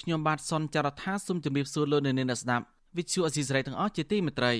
[0.00, 2.64] ខ្ញុំបាទសនចាររថាសូមជម្រាបសួរលោកអ្នកនាងអ្នកស្ដាប់
[2.96, 4.52] វិទ្យុអស៊ីសេរីទាំងអស់ជាទីមេត្រី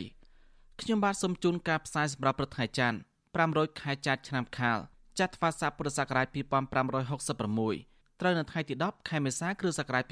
[0.80, 2.98] ខ្ញុំបាទសូមជូនការផ្សាយសម្រាប់ព្រឹកថ្ងៃច័ន្ទ
[3.38, 4.78] 500ខែចែកឆ្នាំខាល
[5.18, 10.04] ចត្វាស័កពុរសករាជ2566ត្រូវនៅថ្ងៃទី10ខែមេសាគ្រិស្តសករាជ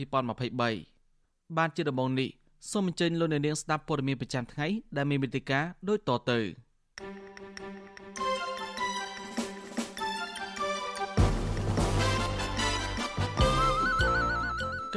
[0.81, 2.29] 2023បានជាដំបូងនេះ
[2.71, 6.39] សូមអញ្ជើញលោកអ្នកនាងស្ដាប់ព័ត៌មានប្រចាំថ្ងៃដែលមានមេតិការដូចតទៅ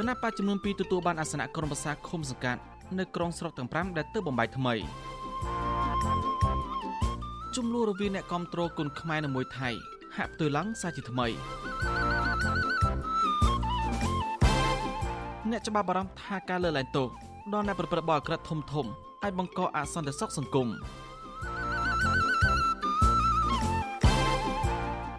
[0.00, 2.60] គណៈបច្ចចំនួន2ទទួលបានអាសនៈក្រុមប្រឹក្សាឃុំសង្កាត់
[2.98, 4.74] នៅក្រុងស្រុកទាំង5ដែលទើបបំបីថ្មី
[7.56, 9.68] ចំនួនរវាងអ្នកគ្រប់គ្រងគុនខ្មែរនិងមួយថៃ
[10.16, 11.26] ហាក់ផ្ទុយឡើងសាជាថ្មី
[15.50, 17.08] អ្នកច្បាប់បារម្ភថាការលើកឡើងទោស
[17.52, 18.86] ដល់អ្នកប្រព្រឹត្តបទអក្រិតធំធំ
[19.22, 20.68] អាចបង្កអសន្តិសុខសង្គម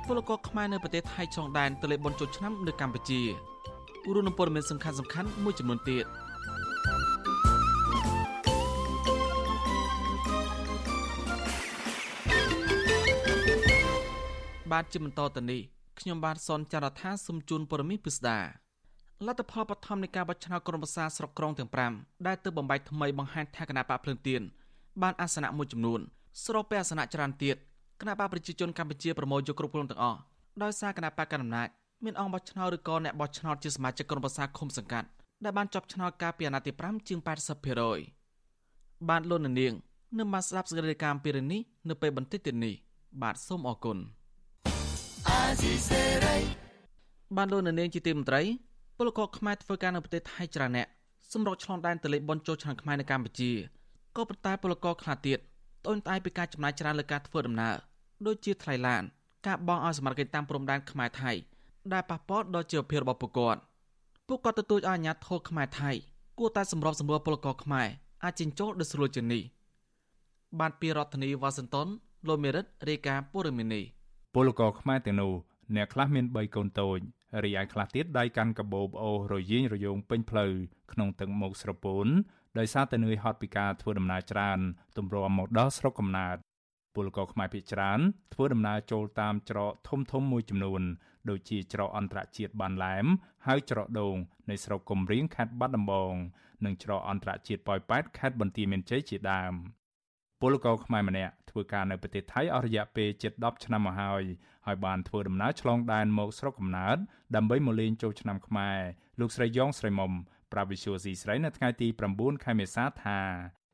[0.08, 3.22] ពលករខ្មែរនៅប្រទេសថៃចងដែនទៅលេបបុណ្យចូលឆ្នាំនៅកម្ពុជា
[4.14, 6.06] រួមនឹងព័ត៌មានសំខាន់សំខាន់មួយចំនួនទៀត
[14.72, 15.62] បាទជាបន្តទៅនេះ
[16.00, 18.40] ខ្ញុំបាទសនចាររថាសូមជូនព័ត៌មានពិស្ដា
[19.28, 24.42] លទ្ធផលបឋមនៃការបោះឆ្នោតក្រុមប្រឹក្សាស្រុកក្រុងទាំង5ដែលទើបបំបីថ្មីបង្ហាញថាគណៈបកភ្លើងទៀន
[25.02, 26.00] បានអាសនៈមួយចំនួន
[26.46, 27.56] ស្របពេលអាសនៈច្រើនទៀត
[28.02, 30.20] គណៈបកប្រជាជនកម្ពុជាប្រមូលយកគ្រប់គ្រងទាំងអស់
[30.64, 31.70] ដោយសារគណៈបកកណ្ដាលអំណាច
[32.04, 35.08] មានអង្គបោះឆ្នោតឬក៏អ្នកបោះឆ្នោតជាសមាជិកក្រុមប្រឹក្សាឃុំសង្កាត់
[35.44, 37.20] ដែលបានជាប់ឆ្នោតកាលពីអាណត្តិទី5ជាង
[37.94, 39.56] 80%បានលោកនាង
[40.18, 42.74] នឹងមកស្ដាប់សេចក្តីរាយការណ៍ពីរឿងនេះនៅពេលបន្តិចទៀតនេះ
[43.22, 43.98] បាទសូមអរគុណ
[47.38, 48.42] បានលោកនាងជាទីមន្ត្រី
[48.98, 50.88] ពលករខ្មែរធ្វើការនៅប្រទេសថៃច្រើនអ្នក
[51.32, 53.52] សម្រុកឆ្លងដែនទៅលេខបនចូលឆ្នាំខ្មែរនៅកម្ពុជា
[54.18, 55.40] ក៏ប៉ុន្តែពលករខ្លះទៀត
[55.84, 57.76] ត្អូញត្អែពីការចំណាយច្រើនលើការធ្វើដំណើរ
[58.28, 59.04] ដូចជាថ្លៃឡាន
[59.48, 61.32] ការបង់ឲ្យសមត្ថកិច្ចតាមព្រំដែនខ្មែរថៃ
[61.94, 63.60] ដែលប៉ះពាល់ដល់ជីវភាពរបស់ពួកគាត់
[64.28, 65.92] ពួកគាត់ទទូចឲ្យអាជ្ញាធរខ្មែរថៃ
[66.40, 67.88] គួរតែសម្របសម្រួលពលករខ្មែរ
[68.24, 69.42] អាចចិញ្ចោលដោយស្រួលជាងនេះ
[70.60, 71.88] បានពីរដ្ឋធានីវ៉ាស៊ីនតោន
[72.28, 73.84] លោកមេរិតរាយការណ៍ព័ត៌មាននេះ
[74.36, 75.34] ពលករខ្មែរទាំងនោះ
[75.76, 77.00] អ្នកខ្លះមាន3កូនតូច
[77.44, 80.52] រីឯខ្លះទៀតដៃកាន់កាបូបអូរយៀងរយងពេញផ្លូវ
[80.92, 82.08] ក្នុងទឹកមុខស្រពោន
[82.58, 84.60] ដោយសារតែនឿយហត់ពីការធ្វើដំណើរច្រើន
[84.98, 86.38] ទម្រាំមកដល់ស្រុកកំណើត
[86.96, 88.00] ពលករខ្មែរភាគច្រើន
[88.34, 90.82] ធ្វើដំណើរចូលតាមច្រកធំធំមួយចំនួន
[91.30, 93.06] ដូចជាច្រកអន្តរជាតិបានឡែម
[93.48, 94.16] ហើយច្រកដូង
[94.50, 96.14] នៃស្រុកគំរៀងខេត្តបាត់ដំបង
[96.66, 99.54] និងច្រកអន្តរជាតិប៉ោយប៉ែតខេត្តបន្ទាយមានជ័យជាដើម
[100.42, 104.24] ពលករខ្មែរម្នាក់ធ្វើការនៅប្រទេសថៃអស់រយៈពេលជិត10ឆ្នាំមកហើយ
[104.66, 106.98] ហើយបានធ្វើដំណើរឆ្លងដែនមកស្រុកកំណើត
[107.36, 108.80] ដើម្បីមកលេងចូលឆ្នាំខ្មែរ
[109.20, 110.12] លោកស្រីយ៉ងស្រីមុំ
[110.52, 113.20] ប្រាប់វិសុយស៊ីស្រីនៅថ្ងៃទី9ខែមេសាថា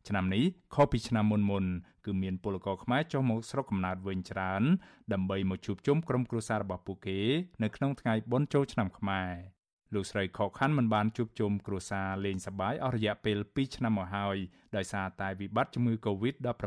[0.10, 0.46] ឆ្នាំនេះ
[0.76, 1.66] ខុសពីឆ្នាំមុនមុន
[2.06, 4.64] គឺមានពលករខ្មែរចុះមកស្រុកកំណើតវិញច្រើន
[5.14, 7.20] ដើម្បីមកជួបជុំក្រុមគ្រួសាររបស់ពួកគេ
[7.64, 9.32] នៅក្នុងថ្ងៃបុណ្យចូលឆ្នាំខ្មែរ
[9.94, 14.38] លោកស្រីខកខាន់មិនបានជួបជុំគ្រួសារលេងសប្បាយអស់រយៈពេល2ឆ្នាំមកហើយ
[14.76, 16.66] ដោយសារតែវិបត្តិជំងឺ Covid-19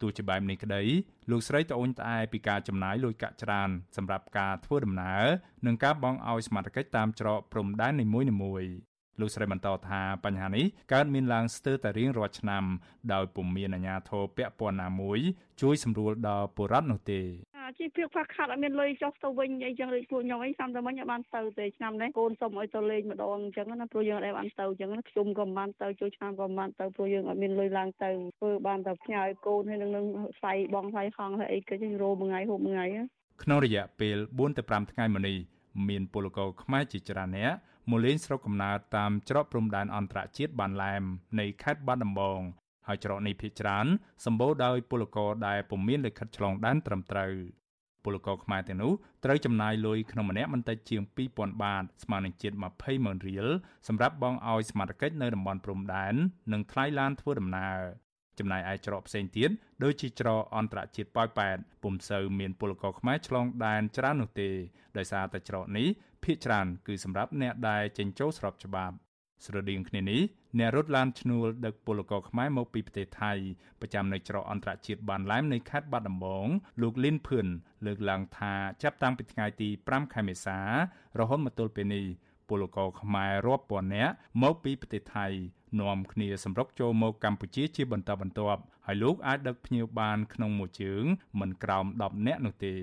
[0.00, 0.82] ទោះជាបែបនេះក្តី
[1.30, 5.24] លោកស្រីត្អូញត្អែពីការចំណាយលុយកាក់ច្រើនសម្រាប់ការធ្វើដំណើរ
[5.66, 8.89] និងការបង់ឲ្យសមត្ថកិច្ចតាមច្រកព្រំដែននីមួយៗ
[9.20, 12.64] លោកស្រីបន្តថាបញ្ហានេះកើតមានឡើងស្ទើរតែរៀងរាល់ឆ្នាំ
[13.12, 15.18] ដោយពុំមានអាជ្ញាធរពាក់ព័ន្ធណាមួយ
[15.62, 17.20] ជួយសម្រួលដល់ពលរដ្ឋនោះទេ
[17.78, 30.06] ជីវភាពខ្វះខាតអត់មានលុយចុះទៅវិញអីចឹងដូចពួកខ្ញុំអីសាំតែមិញអត់បានទៅទេឆ្នាំនេះកូនសុំឲ្យទៅលេងម្ដងអញ្ចឹងណាព្រោះយើងអត់បានទៅអញ្ចឹងខ្ញុំក៏មិនបានទៅជួយឆ្នាំក៏មិនបានទៅព្រោះយើងអត់មានលុយឡើងទៅធ្វើបានតែផ្ញើកូនហើយនឹងនឹង
[30.40, 32.86] ស្័យបងស្័យហងហើយអីគេរោមួយថ្ងៃហូបមួយថ្ងៃ
[33.42, 35.36] ក្នុងរយៈពេល4ទៅ5ថ្ងៃមកនេះ
[35.88, 37.52] មានពលករខ្មែរជាច្រើនអ្នក
[37.88, 41.02] មកលេងស្រុកកំណើតតាមច្រកព្រំដែនអន្តរជាតិបានឡែម
[41.40, 42.40] នៃខេត្តបាត់ដំបង
[42.86, 43.86] ហើយច្រកនេះភាគច្រើន
[44.24, 47.32] សម្បូរដោយពលករដែលពុំមានលិខិតឆ្លងដែនត្រឹមត្រូវ
[48.04, 48.92] ពលករខ្មែរទាំងនោះ
[49.24, 53.46] ត្រូវចំណាយលុយក្នុងម្នាក់មិនតិចជាង2000បាតស្មើនឹងជិត20ម៉ឺនរៀល
[53.88, 56.14] សម្រាប់បង់ឲ្យសមាជិកនៅតំបន់ព្រំដែន
[56.52, 57.78] និងថ្លៃឡានធ្វើដំណើរ
[58.38, 59.50] ចំណែកឯច្រកផ្សេងទៀត
[59.82, 64.50] ដូចជាច្រកអន្តរជាតិប៉ោយប៉ែតពុំសូវមានពលករខ្មែរឆ្លងដែនច្រើននោះទេ
[64.98, 65.88] ដោយសារតែច្រកនេះ
[66.24, 68.96] ភាគច្រើនគឺសម្រាប់អ្នកដែលចេញចូលស្របច្បាប់
[69.46, 70.22] ស្រដៀងគ្នានេះ
[70.58, 73.32] អ្នករត់ឡានឈ្នួលដឹកពលករខ្មែរមកពីប្រទេសថៃ
[73.80, 76.46] ប្រចាំនៅច្រកអន្តរជាតិបានឡែមនៃខេត្តបាត់ដំបង
[76.82, 77.46] លោកលីនភឿន
[77.86, 80.58] លើកឡើងថាចាប់តាំងពីថ្ងៃទី5ខែមេសា
[81.18, 82.04] រហូតមកទល់ពេលនេះ
[82.48, 84.12] ពពលករខ្មែររាប់ពាន់នាក់
[84.42, 85.26] មកពីប្រទេសថៃ
[85.80, 91.04] នាំគ្នាសម្រុកចូលមកកម្ពុជាជាបន្តបន្ទាប់ហើយលោកអាចដឹកភ្ញៀវបានក្នុងមួយជើង
[91.40, 92.74] មិនក្រោម10នាក់នោះទេ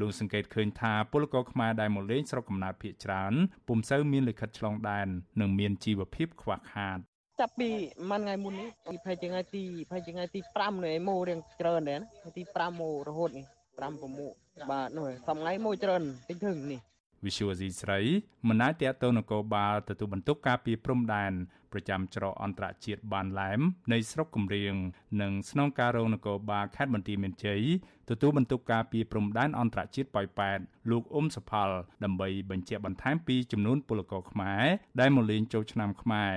[0.00, 3.32] លោកសង្កេតឃើញថាពលករខ្មែរដែលមកលេងស្រុកកំណើតភៀកច្រើន
[3.68, 5.08] ពុំសូវមានលិខិតឆ្លងដែន
[5.40, 6.98] និងមានជីវភាពខ្វះខាត
[7.40, 7.68] ចាប់ពី
[8.10, 13.46] មួយថ្ងៃមុននេះពីភ័យថ្ងៃទីភ័យថ្ងៃទី5នេះមករៀងច្រើនដែរណាទី5មករហូតនេះ
[13.80, 13.92] 5
[14.26, 16.80] 6បាទនោះសំថ្ងៃមួយច្រើនតិចធឹងនេះ
[17.26, 18.00] វិសុវស៊ីស្រី
[18.48, 21.32] មិនអាចតទៅនគរបាលទទួលបន្ទុកការពីព្រំដែន
[21.72, 23.60] ប្រចាំច្រកអន្តរជាតិបានឡែម
[23.92, 24.74] នៃស្រុកគំរៀង
[25.22, 27.62] និងស្នងការរងនគរបាលខេត្តបន្ទាយមានជ័យ
[28.10, 30.58] ទទួលបន្ទុកការពីព្រំដែនអន្តរជាតិប៉ោយប៉ែត
[30.90, 31.70] លោកអ៊ុំសផល
[32.04, 34.64] ដើម្បីបញ្ជាក់បន្ថែមពីចំនួនពលករខ្មែរ
[35.00, 36.32] ដែលមកលេងចូលឆ្នាំខ្មែរ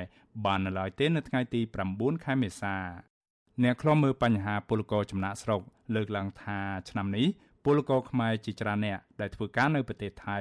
[0.46, 1.62] បាននៅឡើយទេនៅថ្ងៃទី
[1.94, 2.76] 9ខែមេសា
[3.64, 5.62] អ្នកខ្លំមើលបញ្ហាពលករចំណាក់ស្រុក
[5.96, 6.60] លើកឡើងថា
[6.90, 7.28] ឆ្នាំនេះ
[7.66, 10.38] ពលករខ្មែរជាច្រើនអ្នកដែលធ្វើការនៅប្រទេសថៃ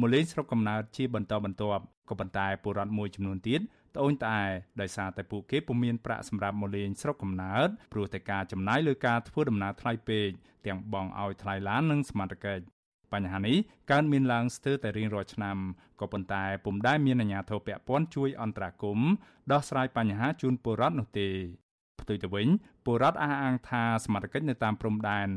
[0.00, 3.60] មកលេងស្រុកកំណើតជាបន្តបន្ទាប់ក៏ប៉ុន្តែពលរដ្ឋមួយចំនួនទៀត
[3.96, 4.44] ត្អូញត្អែ
[4.80, 10.28] ដោយសារតែពួកគេពុំមានប្រាក់សម្រាប់មកលេងស្រុកកំណើតព្រោះតែការចំណាយលើការធ្វើដំណើរថ្លៃពេក
[10.66, 12.64] ទាំងបង់ឲ្យថ្លៃឡាននិងសមត្ថកិច្ច
[13.12, 13.56] បញ្ហានេះ
[13.90, 15.56] កើតមានឡើងស្ទើរតែរៀងរាល់ឆ្នាំ
[16.00, 19.10] ក៏ប៉ុន្តែពុំដែលមានអាជ្ញាធរពាក់ព័ន្ធជួយអន្តរាគមន៍
[19.52, 21.28] ដោះស្រាយបញ្ហាជូនពលរដ្ឋនោះទេ
[22.00, 22.48] ផ្ទុយទៅវិញ
[22.84, 25.28] ពលរដ្ឋអះអាងថាសមត្ថកិច្ចនៅតាមព្រំដែន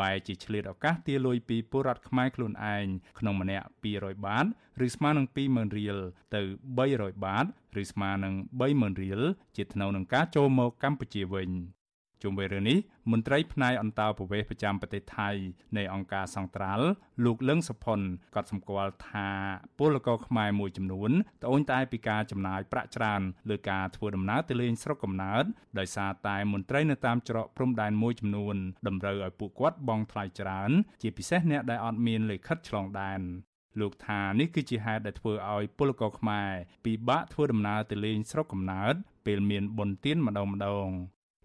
[0.00, 2.86] បែរជាឆ្លៀតឱកាសទារលុយពីពលរដ្ឋខ្មែរខ្លួនឯង
[3.18, 3.66] ក្នុងម្នាក់
[3.96, 4.46] 200បាត
[4.86, 5.98] ឬស្មើនឹង20000រៀល
[6.34, 6.40] ទៅ
[6.78, 7.46] 300បាត
[7.82, 9.20] ឬស្មើនឹង30000រៀល
[9.56, 11.50] ជាថ្នូវនឹងការចូលមកកម្ពុជាវិញ
[12.22, 12.78] ជុំវិញរឿងនេះ
[13.12, 15.30] មន្ត្រីផ្នែកអន្តរប្រវេសប្រចាំប្រទេសថៃ
[15.76, 16.86] នៃអង្គការសង្ត្រាល់
[17.24, 18.00] លោកលឹងសុផុន
[18.34, 19.28] ក៏សម្គាល់ថា
[19.78, 21.10] ពលករខ្មែរមួយចំនួន
[21.42, 25.44] ត្អូញត្អែពីការចំណាយប្រាក់ច្រើនលើការធ្វើដំណើរទៅលេងស្រុកកំណើត
[25.78, 28.56] ដោយសារតែមន្ត្រីនៅតាមច្រកព្រំដែនមួយចំនួន
[28.86, 30.70] តម្រូវឲ្យពួកគាត់បង់ថ្លៃច្រើន
[31.02, 33.22] ជាពិសេសអ្នកដែលអត់មានលិខិតឆ្លងដែន
[33.80, 36.50] លោកថានេះគឺជាហេតុដែលធ្វើឲ្យពលករខ្មែរ
[36.84, 38.94] ពិបាកធ្វើដំណើរទៅលេងស្រុកកំណើត
[39.26, 40.88] ពេលមានបុណ្យទានម្ដងម្ដង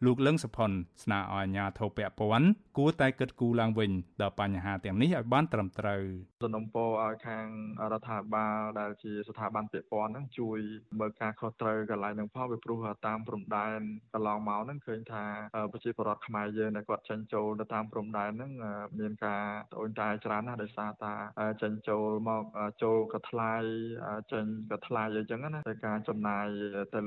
[0.06, 0.72] លោកលឹងសុផុន
[1.04, 2.48] ស្នើឲ្យអាជ្ញាធរពាក់ព័ន្ធ
[2.78, 3.92] គួរតែគិតគូរឡើងវិញ
[4.22, 6.02] ដល់បញ្ហាទាំងនេះឲ្យបានត្រឹមត្រូវ
[6.44, 7.46] សំណពរឲ្យខាង
[7.92, 10.60] រដ្ឋាភិបាលដែលជាស្ថាប័នពាក់ព័ន្ធហ្នឹងជួយ
[11.00, 13.80] មើលការខុសត្រូវកន្លែងហ្នឹងផងពីព្រោះតាមព្រំដែន
[14.14, 15.26] កន្លងមកហ្នឹងឃើញថា
[15.72, 18.52] ប្រជាពលរដ្ឋខ្មែរយើងដែលគាត់ចេញចូលទៅតាមព្រំដែនហ្នឹង
[19.00, 21.14] មានការត្អូញត្អែច្រើនណាស់ដោយសារតា
[21.62, 22.44] ចេញចូលមក
[22.84, 23.54] ចូលក៏ថ្លៃ
[24.32, 26.48] ចេញក៏ថ្លៃអញ្ចឹងណាតែការចំណាយ
[26.94, 27.00] ទៅ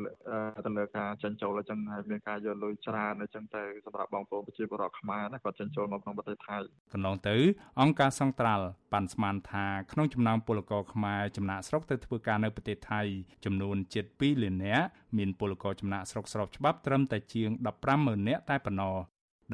[0.67, 6.59] ទៅលើការចេញចូលអញ្ចឹងហើយមានការយកលុយច្រើនអញ្ចឹងទៅសម្រាប់បងប្អូនប្រជាពលរដ្ឋខ្មែរណាគាត់ចិញ្ចូលមកក្នុងប្រទេសថៃ
[6.93, 7.37] កន្លងទៅ
[7.81, 13.01] អង្គការសង្ត្រាល់បានស្មានថាក្នុងចំណោមពលករខ្មែរចំណាក់ស្រុកទៅធ្វើការនៅប្រទេសថៃ
[13.45, 14.87] ចំនួនជិត2លាននាក់
[15.17, 17.51] មានពលករចំណាក់ស្រុកស្របច្បាប់ត្រឹមតែជាង
[17.89, 18.97] 150,000នាក់តែប៉ុណ្ណោះ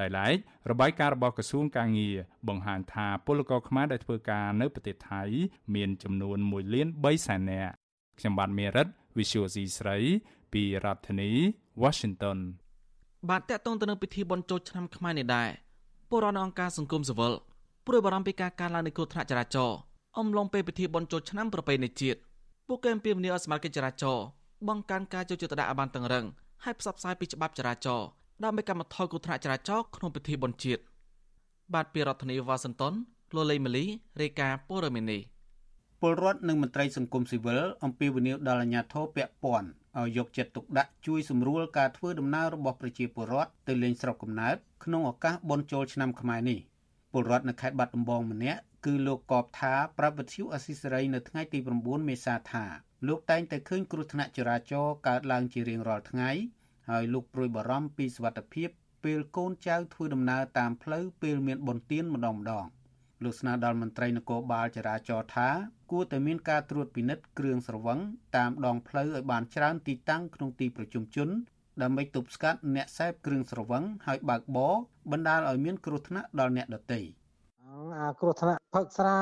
[0.00, 0.37] ដោយឡែក
[0.70, 2.17] របាយការណ៍របស់ក្រសួងកាងារ
[2.49, 5.23] បង្ហាញថាពលករខ្មែរដែលធ្វើការនៅប្រទេសថៃ
[5.75, 7.73] មានចំនួន1លាន3សែននាក់
[8.19, 8.88] ខ្ញុំបាទមេរិត
[9.19, 9.99] Visual C ស្រី
[10.52, 11.31] ពីរដ្ឋធានី
[11.82, 12.38] Washington
[13.30, 15.48] បាទតកតងទៅនឹងពិធីបុណ្យចូលឆ្នាំខ្មែរនេះដែរ
[16.10, 17.32] ពលរដ្ឋអង្គការសង្គមស៊ីវិល
[17.86, 19.78] ព្រួយបារម្ភពីការកើនឡើងនៃគ្រោះថ្នាក់ចរាចរណ៍
[20.19, 22.19] អំឡុងពេលពិធីបុណ្យចូលឆ្នាំប្រពៃណីជាតិ
[22.69, 24.24] ពួកគេអំពាវនាវឲ្យសមាជិកចរាចរណ៍
[24.69, 26.24] បង្កើនការចូលចិត្តដាក់ឲ្យបានតឹងរឹង
[26.64, 28.06] ហើយផ្សព្វផ្សាយពីច្បាប់ចរាចរណ៍
[28.44, 30.82] ដើម្បីកាត់បន្ថយគ្រោះថ្នាក់ចរាចរណ៍ក្នុងពិធីបុណ្យជាតិ
[31.74, 32.94] បាទពីរដ្ឋធានីវ៉ាស៊ីនតោន
[33.34, 33.84] លោកលេីម៉ាលី
[34.20, 35.22] រាយការណ៍ព័ត៌មាននេះ
[36.00, 39.69] ពលរដ្ឋនិងមន្ត្រីសង្គមស៊ីវិលអំពាវនាវដល់អាជ្ញាធរពាក់ព័ន្ធ
[40.01, 46.58] ឲ្យយកចិត្តទុកដាក់ជួយសម្រួលការធ្វើដំណើររបស់ប្រជាពលរដ្ឋទៅលេងស្រុកកំណើតក្នុងឱកាសបុណ្យចូលឆ្នាំខ្មែរនេះ
[47.13, 52.65] ពលរដ្ឋនៅខេត្តបាត់ដំបងម្នាក់គឺលោកកបថាប្រាប់វិទ្យុអស៊ីសេរីនៅថ្ងៃទី9មេសាថា
[53.08, 56.31] លោកតែងតែឃើញគ្រោះថ្នាក់ចរាចរណ៍កើតឡើងជារៀងរាល់ថ្ងៃ
[56.91, 58.69] ហើយលោកព្រួយបារម្ភពីសុវត្ថិភាព
[59.05, 62.67] ពេលកូនចៅធ្វើដំណើរតាមផ្លូវពេលមានបុណ្យទានម្ដងម្ដង
[63.24, 65.48] លោកស្នើដល់មន្ត្រីនគរបាលចរាចរណ៍ថា
[65.91, 67.98] គួរតែមានការត្រួតពិនិត្យគ្រឿងស្រវឹង
[68.36, 71.29] តាមដងផ្លូវឲ្យបានច្រើនទីតាំងក្នុងទីប្រជុំជន
[71.82, 74.74] ដើម្បីទប់ស្កាត់អ្នកសេពគ្រឿងស្រវឹងហើយបើកបរ
[75.12, 77.00] បណ្ដាលឲ្យមានគ្រោះថ្នាក់ដល់អ្នកដទៃ
[77.98, 79.17] អាគ្រោះថ្នាក់ផឹកស្រា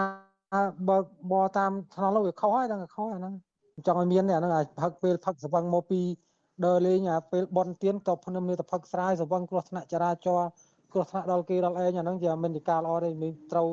[0.88, 3.34] បើកបរតាមថ្នល់វាខុសហើយដល់ខុសអាហ្នឹង
[3.86, 6.00] ចង់ឲ្យមានអាហ្នឹងផឹកពេលផឹកស្រវឹងមកពី
[6.66, 10.48] ដើរលេងអាពេលបន់ទៀនតភ្នំមានតែផឹកស្រាយស្រវឹងគ្រោះថ្នាក់ចរាចរណ៍
[10.92, 13.68] គ្រោះថ្នាក់ដល់គេដល់ឯងអាហ្នឹងជាមិនជាការល្អទេមានត្រូវ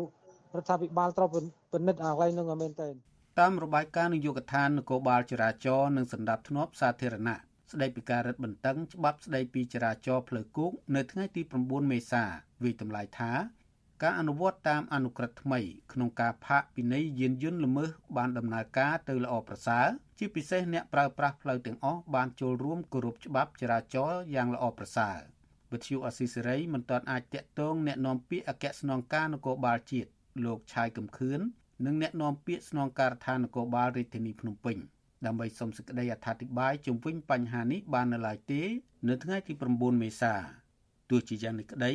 [0.56, 1.30] រដ្ឋាភិបាលត្រូវ
[1.74, 2.94] ពិនិត្យអាកន្លែងហ្នឹងមែនទែន
[3.40, 7.38] តាមរបាយការណ៍នយោបាយកថានគរបាលចរាចរណ៍និងសម្ដាប់ធ្នាប់សាធារណៈ
[7.72, 12.24] ស្ដីពីការរឹតបន្តឹងច្បាប់ស្ដីពីចរាចរណ៍ផ្លូវគោកនៅថ្ងៃទី9មេសា
[12.64, 13.32] វិតម្លៃថា
[14.04, 15.60] ការអនុវត្តតាមអនុក្រឹត្យថ្មី
[15.94, 25.20] ក្នុងការផាកពិន័យយានយន្តល្មើសបានដំណើរការទៅល្អប្រសើរជាពិសេសអ្នកប្រើប្រាស់ផ្លូវទាំងអស់បានចូលរួមគោរពច្បាប់ចរាចរណ៍យ៉ាងល្អប្រសើរ
[25.72, 30.10] វិទ្យុអស៊ីសេរីមិនទាន់អាចតាក់ទងអ្នកនាំពាក្យអគ្គស្នងការនគរបាលជាតិ
[30.46, 31.40] លោកឆាយកំខឿន
[31.86, 34.78] និងអ្នកនាំពាក្យស្នងការដ្ឋាននគរបាលរាជធានីភ្នំពេញ
[35.26, 38.62] ដើម្បីសុំសេចក្តីអត្ថាធិប្បាយជុំវិញបញ្ហានេះបាននៅឡើយទេ
[39.08, 40.34] នៅថ្ងៃទី9មេសា
[41.10, 41.94] ទោះជាយ៉ាងនេះក្តី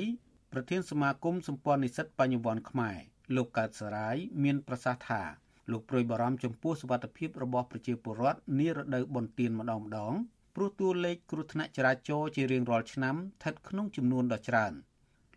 [0.52, 2.98] ប្រធានសមាគមសម្ព័ន្ធនិស្សិតបញ្ញវន្តខ្មែរ
[3.36, 5.22] លោកកើតសរាយមានប្រសាសន៍ថា
[5.70, 10.14] លោកប្រួយបារម្ភចំពោះសុវត្ថិភាពរបស់ប្រជាពលរដ្ឋនារដូវបុណ្យទានម្ដងម្ដង
[10.56, 14.72] ព្រោះតួលេខគ្រោះថ្នាក់ចរាចរណ៍ជារៀងរាល់ឆ្នាំស្ថិតក្នុងចំនួនដ៏ច្រើន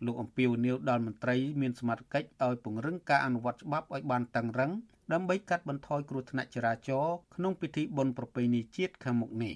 [0.04, 4.72] លោកអំពីវនីវដល់មន្ត្រីមានសមត្ថកិច្ចឲ្យពង្រឹងការអនុវត្តច្បាប់ឲ្យបានតឹងរឹង
[5.12, 9.54] ដើម្បីកាត់បន្ថយគ្រោះថ្នាក់ចរាចរណ៍ក្នុងពិធីបុណ្យប្រពៃណីជាតិខាងមុខនេះ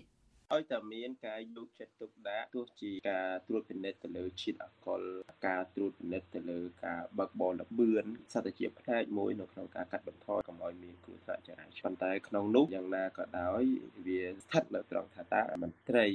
[0.54, 5.02] ឲ្យតែមានការយកចិត្តទុកដាក់ទោះជាការត្រួតពិនិត្យទៅលើជាតិអាល់កុល
[5.46, 13.62] ការត្រួតពិនិត្យទៅលើការបើកបរលបឿនសត្វជាផ្នែកមួយនៅក្នុងការកាត់បន្ថយកុំឲ្យមានគ្រោះថ្នាក់ចរាចរណ៍ប៉ុន្តែក្នុងនោះយ៉ាងណាក៏ដោយ
[14.06, 16.06] វាស្ថិតនៅត្រង់ថាតើមន្ត្រី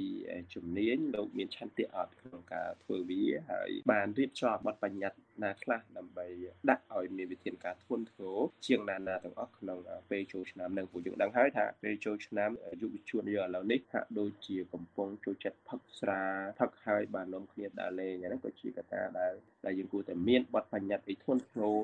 [0.53, 6.27] ជំនាញលោកមានឆន្ទៈអត់ក្នុងការធ្វើវាហើយបានរៀបចំបទបញ្ញត្តិណាខ្លះដើម្បី
[6.69, 8.37] ដាក់ឲ្យមានវិធានការធ្ងន់ធ្ងរ
[8.67, 9.77] ជាងណាណាទាំងអស់ក្នុង
[10.09, 12.49] ពេលចូលឆ្នាំនឹងពួកយើងដឹងហើយថាពេលចូលឆ្នាំ
[12.81, 16.21] យុវជនយើងឥឡូវនេះហាក់ដូចជាកំពុងចូលចិត្តផឹកស្រា
[16.59, 19.33] ផឹកហើយបាននំគ្នាដើរលេងហ្នឹងក៏ជាកត្តាដែល
[19.65, 21.77] ដែលយើងគួរតែមានបទបញ្ញត្តិអីធ្ងន់ធ្ងរ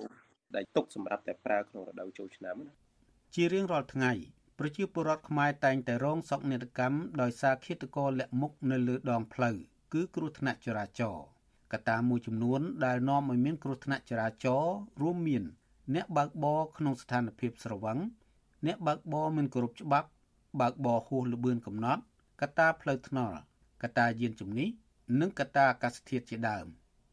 [0.55, 2.72] ដែលទុកសម្រាប់តែប្រើក្នុងរដូវចូលឆ្នាំណា
[3.36, 4.12] ជារៀងរាល់ថ្ងៃ
[4.60, 9.55] ប្រជាពលរដ្ឋខ្មែរតែងតែរងសោកនាដកម្មដោយសារឃាតករលាក់មុខនៅលើដងផ្លូវ
[9.93, 11.25] គឺគ្រោះថ្នាក់ចរាចរណ៍
[11.72, 15.44] កត្តាមួយចំនួនដែលនាំឲ្យមានគ្រោះថ្នាក់ចរាចរណ៍រួមមាន
[15.96, 17.98] អ្នកបើកបរក្នុងស្ថានភាពស្រវឹង
[18.68, 20.08] អ្នកបើកបរមិនគោរពច្បាប់
[20.62, 22.01] បើកបរហួសល្បឿនកំណត់
[22.42, 23.38] កត្តាផ្លូវថ្នល់
[23.84, 24.70] កត្តាយានជំនិះ
[25.20, 26.66] និងកត្តាអាកាសធាតុជាដើម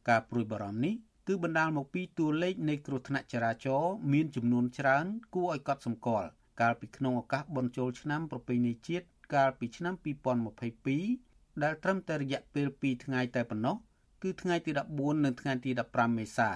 [0.08, 0.94] ការព្រួយបារម្ភនេះ
[1.26, 6.28] គឺបណ្ដាលមកពីតួលេខនៃគ្រោះថ្នាក់ចរាចរណ៍មានចំនួនច្រើន គួរឲ្យកត់សម្គាល់
[6.60, 9.94] កាលពីក្នុងឱកាសបុណ្យចូលឆ្នាំប្រពៃណីជាតិកាលពីឆ្នាំ
[10.78, 13.76] 2022ដែលត្រឹមតែរយៈពេល2ថ្ងៃតែប៉ុណ្ណោះ
[14.22, 16.50] គឺថ្ងៃទី14និងថ្ងៃទី15មេសា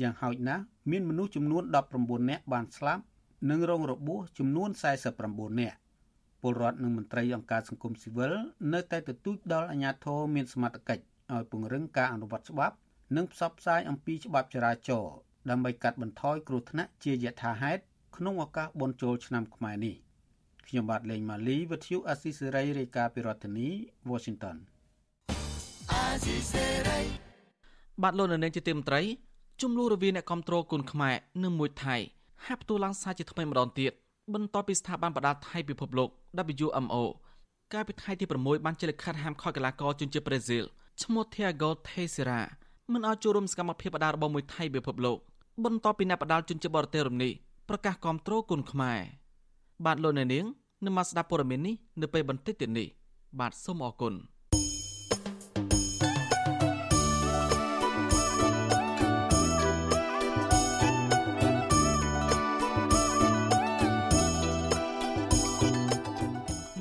[0.00, 1.62] យ៉ាងហោចណាស់មានមនុស្សចំនួន
[1.96, 3.02] 19នាក់បានស្លាប់
[3.50, 4.70] និងរងរបួសចំនួន
[5.14, 5.78] 49នាក់
[6.42, 8.32] ពលរដ្ឋនិងមន្ត្រីអង្គការសង្គមស៊ីវិល
[8.72, 12.76] នៅតែទទូចដល់អាជ្ញាធរមានសមត្ថកិច្ចឲ្យពង្រឹងការអនុវត្តច្បាប់
[13.16, 15.14] និងផ្សព្វផ្សាយអំពីច្បាប់ចរាចរណ៍
[15.50, 17.82] ដើម្បីកាត់បន្ថយគ្រោះថ្នាក់ជាយថាហេតុ
[18.16, 19.96] ក្នុងឱកាសបុណ្យចូលឆ្នាំខ្មែរនេះ
[20.66, 23.68] ខ្ញុំបាទលេងម៉ាលីវិទ្យុអស៊ីសេរីរាយការណ៍ពីរដ្ឋធានី
[24.10, 24.56] Washington
[28.02, 29.00] បាទលោកនៅនាងជាទីមន្ត្រី
[29.62, 31.96] ជំនួសរវាងអ្នកគ្រប់គ្រងគុនខ្មែរនិងមួយថៃ
[32.46, 33.92] ហាក់ផ្ទុះឡើងសារជាថ្មីម្ដងទៀត
[34.34, 36.08] បន្ទាប់ពីស្ថាប័នបដាថៃពិភពលោក
[36.66, 36.96] WMO
[37.72, 40.64] កាលពីថ្ងៃទី6បានចេញលិខិតហាមឃាត់កីឡាករជនជាតិប្រេស៊ីល
[41.02, 42.40] ឈ្មោះ Thiago Teixeira
[42.92, 45.18] មិនឲ្យចូលរួមសកម្មភាពបដារបស់មួយថៃពិភពលោក
[45.64, 47.32] បន្ទាប់ពីអ្នកបដាជនជាតិបរទេសរំនេះ
[47.68, 49.00] ប្រកាសគាំទ្រគុនខ្មែរ
[49.84, 50.44] បាទលោកអ្នកនាង
[50.84, 52.88] នឹងមកស្ដាប់ព័ត៌មាននេះនៅពេលបន្តិចទៀតនេះ
[53.40, 54.14] បាទសូមអរគុណ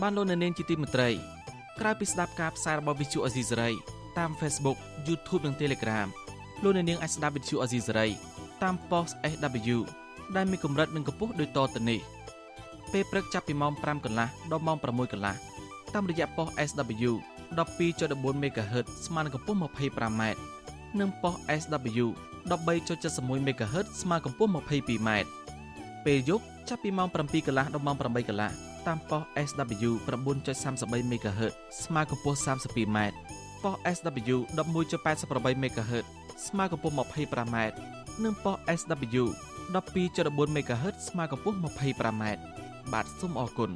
[0.08, 1.10] បានលោកនៅនាងជាទីមេត្រី
[1.80, 3.76] ក្រៅពីស្ដាប់ការផ្សាយរបស់ Visual Azizi Saray
[4.18, 6.08] តាម Facebook YouTube និង Telegram
[6.64, 8.12] លោកនៅនាងអាចស្ដាប់ Visual Azizi Saray
[8.64, 9.78] តាម post SW
[10.36, 12.00] ដែលមានកម្រិតនិងកម្ពស់ដូចតទៅនេះ
[12.92, 15.36] ពេលព្រឹកចាប់ពីម៉ោង5កន្លះដល់ម៉ោង6កន្លះ
[15.94, 17.12] តាមរយៈប៉ុស SW
[17.58, 20.22] 12.14 MHz ស្មើនឹងកម្ពស់ 25m
[21.00, 22.06] និងប៉ុស SW
[22.50, 25.10] 13.71 MHz ស្មើកម្ពស់ 22m
[26.06, 32.98] ពេលយប់ចាប់ពីម៉ោង7កន្លះដល់ម៉ោង8កន្លះ តាមប៉ុស SW 9.33 MHz ស្មើកម្ពស់ 32m
[33.64, 36.06] ប៉ុស SW 11.88 MHz
[36.48, 37.58] ស្មើកម្ពស់ 25m
[38.24, 39.24] និងប៉ុស SW
[39.76, 42.24] 12.14 MHz ស្មើកម្ពស់ 25m
[42.94, 43.72] បាទសូមអរគុណ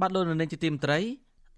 [0.00, 1.00] បាទលោកនៅនាងជាទីមត្រី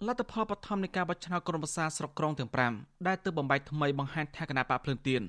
[0.06, 5.22] លទ្ធផលបឋមនៃការបោះឆ្នោតក្រុមប្រឹក្សាស្រុកក្រុងទាំង5ដែលទើបបំបីថ្មីបង្ហាញថាគណៈបកភ្លើងទៀន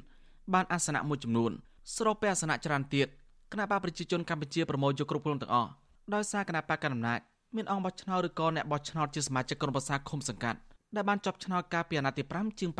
[0.53, 1.51] បានអាសនៈមួយចំនួន
[1.95, 3.07] ស្របពេលអាសនៈច្រើនទៀត
[3.51, 5.69] គណៈបកប្រជាជនកម្ពុជាប្រមូលយកគ្រប់គ្រងទាំងអស់
[6.13, 7.19] ដោយសារគណៈបកកណ្ដាលអំណាច
[7.55, 10.59] មានអង្គបោះឆ្នោតឬក៏អ្នកបោះឆ្នោតជាសមាជិកក្រុមប្រឹក្សាឃុំសង្កាត់
[10.95, 12.71] ដែលបានជាប់ឆ្នោតកាលពីអាណត្តិទី5ជាង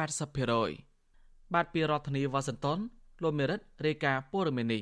[0.71, 2.79] 80%បាទពីរដ្ឋធានីវ៉ាស៊ីនតោន
[3.24, 4.81] លោកមេរិតរាយការណ៍ព័ត៌មាននេះ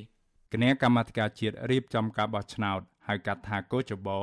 [0.52, 4.20] គណៈកម្មាធិការជាតិរៀបចំការបោះឆ្នោតហៅកាត់ថាកោចបោ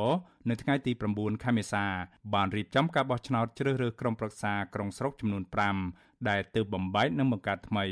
[0.50, 1.86] នៅថ្ងៃទី9ខែមេសា
[2.34, 5.44] បានរៀបចំការបោះឆ្នោតជ្រើសរើសក្រុមប្រឹក្សាក្រុងស្រុកចំនួន
[5.86, 7.86] 5ដែលទើបបំបែកនិងបង្កើតថ្មី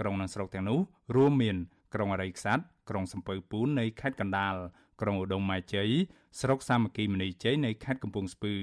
[0.00, 0.78] ក្រុងនិងស្រុកទាំងនោះ
[1.16, 1.56] រួមមាន
[1.94, 4.54] ក្រុងអរិយខ្សាត់ក្រុងសំពៅពូននៃខេត្តកណ្ដាល
[5.00, 5.90] ក្រុងឧដុង្គម៉ែជ័យ
[6.40, 8.54] ស្រុកសាមគ្គីមនីជ័យនៃខេត្តកំពង់ស្ពឺ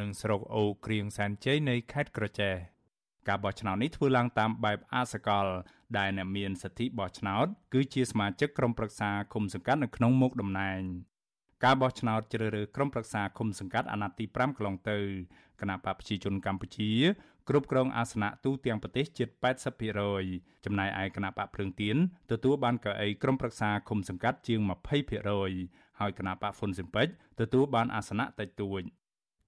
[0.00, 2.54] និងស្រុកអូក្រៀងសែនជ័យនៃខេត្តក្រចេះ
[3.28, 5.46] ការបោះឆ្នោតនេះធ្វើឡើងតាមបែបអសកល
[5.98, 10.80] ដែលអ្នកមានសិទ្ធិបោះឆ្នោត គឺជាសមាជិកក្រុមប្រឹក្សាគុំសង្កាត់នៅក្នុងមុខតំណែង
[11.64, 14.98] ការបោះឆ្នោតជ្រើសរើសក្រុមប្រឹក្សាគុំសង្កាត់អាណត្តិទី5កន្លងទៅ
[15.60, 16.90] គណៈបកប្រជាជនកម្ពុជា
[17.49, 19.29] គ្រប់គ្រងអាសនៈទូទាំងប្រទេសជិត
[19.97, 21.97] 80%ចំណែកឯគណៈបកភ្លើងទៀន
[22.31, 24.59] ទទួលបានកៅអីក្រុមប្រឹក្សាគុំសង្កាត់ជាង
[25.29, 28.81] 20%ហើយគណៈបកហ៊ុនស៊ិនពេជ្រទទួលបានអាសនៈតិចតួច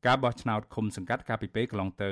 [0.06, 2.12] ការបោះឆ្នោតឃុំសង្កាត់កាលពីពេលកន្លងទៅ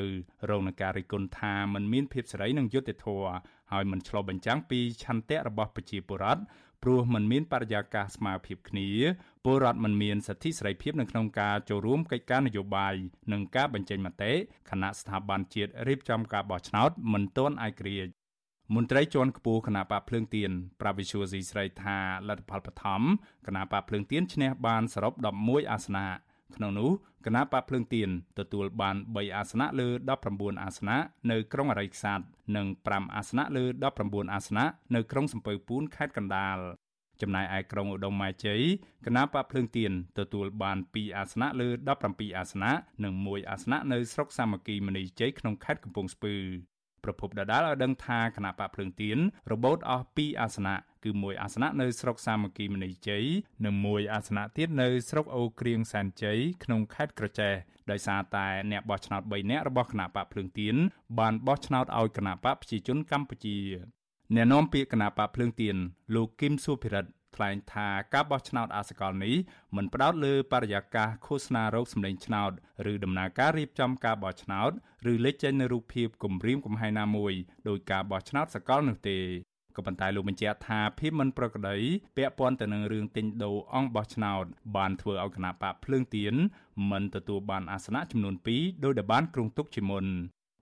[0.49, 3.27] រងនឹងការរិះគន់ថាมันមានភាពសេរីនិងយុត្តិធម៌
[3.71, 6.41] ហើយมันឆ្លុះបញ្ចាំងពីឆន្ទៈរបស់ប្រជាពលរដ្ឋ
[6.83, 8.89] ព្រោះมันមានបរិយាកាសស្មើភាពគ្នា
[9.50, 12.94] ពលរដ្ឋมันមានសិទ្ធិសេរីភាពនៅក្នុងការចូលរួមកិច្ចការនយោបាយ
[13.32, 14.32] និងការបញ្ចេញមតិ
[14.70, 18.12] គណៈស្ថាប័នជាតិរៀបចំការបោះឆ្នោតមិនទាន់ឯករាជ្យ
[18.74, 20.50] មន្ត្រីជាន់ខ្ពស់គណៈបកភ្លើងទៀន
[20.80, 23.02] ប្រាវិសុយស៊ីស្រីថាលទ្ធផលបឋម
[23.46, 25.12] គណៈបកភ្លើងទៀនឈ្នះបានសរុប
[25.42, 26.08] 11អាសនៈ
[26.56, 26.90] ក្នុងនោះ
[27.26, 29.88] គណៈបកភ្លើងទៀនទទួលបាន3អាសនៈលើ
[30.26, 30.98] 19អាសនៈ
[31.30, 32.24] នៅក្រុងអរិយខ្សាត់
[32.56, 33.64] និង5អាសនៈលើ
[33.98, 34.64] 19អាសនៈ
[34.94, 36.58] នៅក្រុងសំពៅពួនខេត្តកណ្ដាល
[37.22, 38.60] ចំណែកឯក្រុងឧដុង្គម៉ែជ័យ
[39.06, 41.68] គណៈបកភ្លើងទៀនទទួលបាន2អាសនៈលើ
[42.02, 42.72] 17អាសនៈ
[43.04, 46.34] និង1អាសនៈនៅស្រុកសាមគ្គីមនីជ័យក្នុងខេត្តកំពង់ស្ពឺ
[47.04, 49.18] ប្រពន្ធដដាលឲ្យដឹងថាគណៈបកភ្លើងទៀន
[49.52, 53.24] របូតអស់2អាសនៈគឺមួយអាសនៈនៅស្រុកសាមគ្គីមនីជ័យ
[53.64, 57.54] និងមួយអាសនៈទៀតនៅស្រុកអូក្រៀងសែនជ័យក្នុងខេត្តក្រចេះ
[57.90, 60.76] ដោយសារតែអ្នកបោះឆ្នោត3នាក់របស់គណៈបកភ្លើងទៀន
[61.18, 63.58] បានបោះឆ្នោតឲ្យគណៈបកប្រជាជនកម្ពុជា
[64.34, 65.76] អ្នកនាំពាក្យគណៈបកភ្លើងទៀន
[66.14, 69.34] លោកគឹមសុភិរិទ្ធថ្លែងថាការបោះឆ្នោតអាសកលនេះ
[69.76, 72.52] មិនផ្ដោតលើបរិយាកាសឃោសនារោគសម្លេងឆ្នោត
[72.92, 74.70] ឬដំណើរការរៀបចំការបោះឆ្នោត
[75.12, 77.32] ឬលេចចេញនូវរូបភាពគម្រាមកំហែងណាមួយ
[77.68, 79.18] ដោយការបោះឆ្នោតសកលនោះទេ
[79.76, 81.76] ក៏ប៉ុន្តែលោកបញ្ជាក់ថាភាពមិនប្រក្រតី
[82.16, 84.44] ពាក់ព័ន្ធទៅនឹងរឿងទិញដូរអង្គបោះឆ្នោត
[84.76, 86.34] បានធ្វើឲ្យគណៈបកភ្លើងទៀន
[86.90, 90.06] មិនទទួលបានអាសនៈចំនួន2ដោយដែលបានគ្រោងទុកជាមុន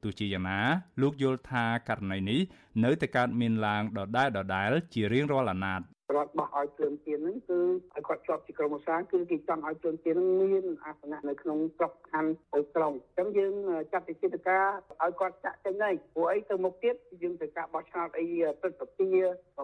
[0.02, 0.60] ទោះជាយ៉ាងណា
[1.00, 2.40] លោកយល់ថាករណីនេះ
[2.84, 7.58] នៅតែកើតមានឡើងដដែលដដែលជារៀងរាល់អាណត្តិ រដ្ឋបោះឲ្យភ្លើងទៀនហ្នឹងគឺ
[7.94, 13.54] ឲ្យគាត់ជាប់ជាក្រុមប្រឹក្សាគឺគេចង់ឲ្យភ្លើងទៀនហ្នឹងមានអាសនៈនៅក្នុងស្រុកខណ្ឌអូក្រុងអញ្ចឹងយើង
[13.92, 14.64] ចាត់វិជាការ
[15.02, 18.24] ឲ្យគាត់ចាក់ចេញហើយព្រោះអីទៅមុខទៀតយើងត្រូវការបោះឆ្នោតអី
[18.60, 19.08] ព្រឹទ្ធសភា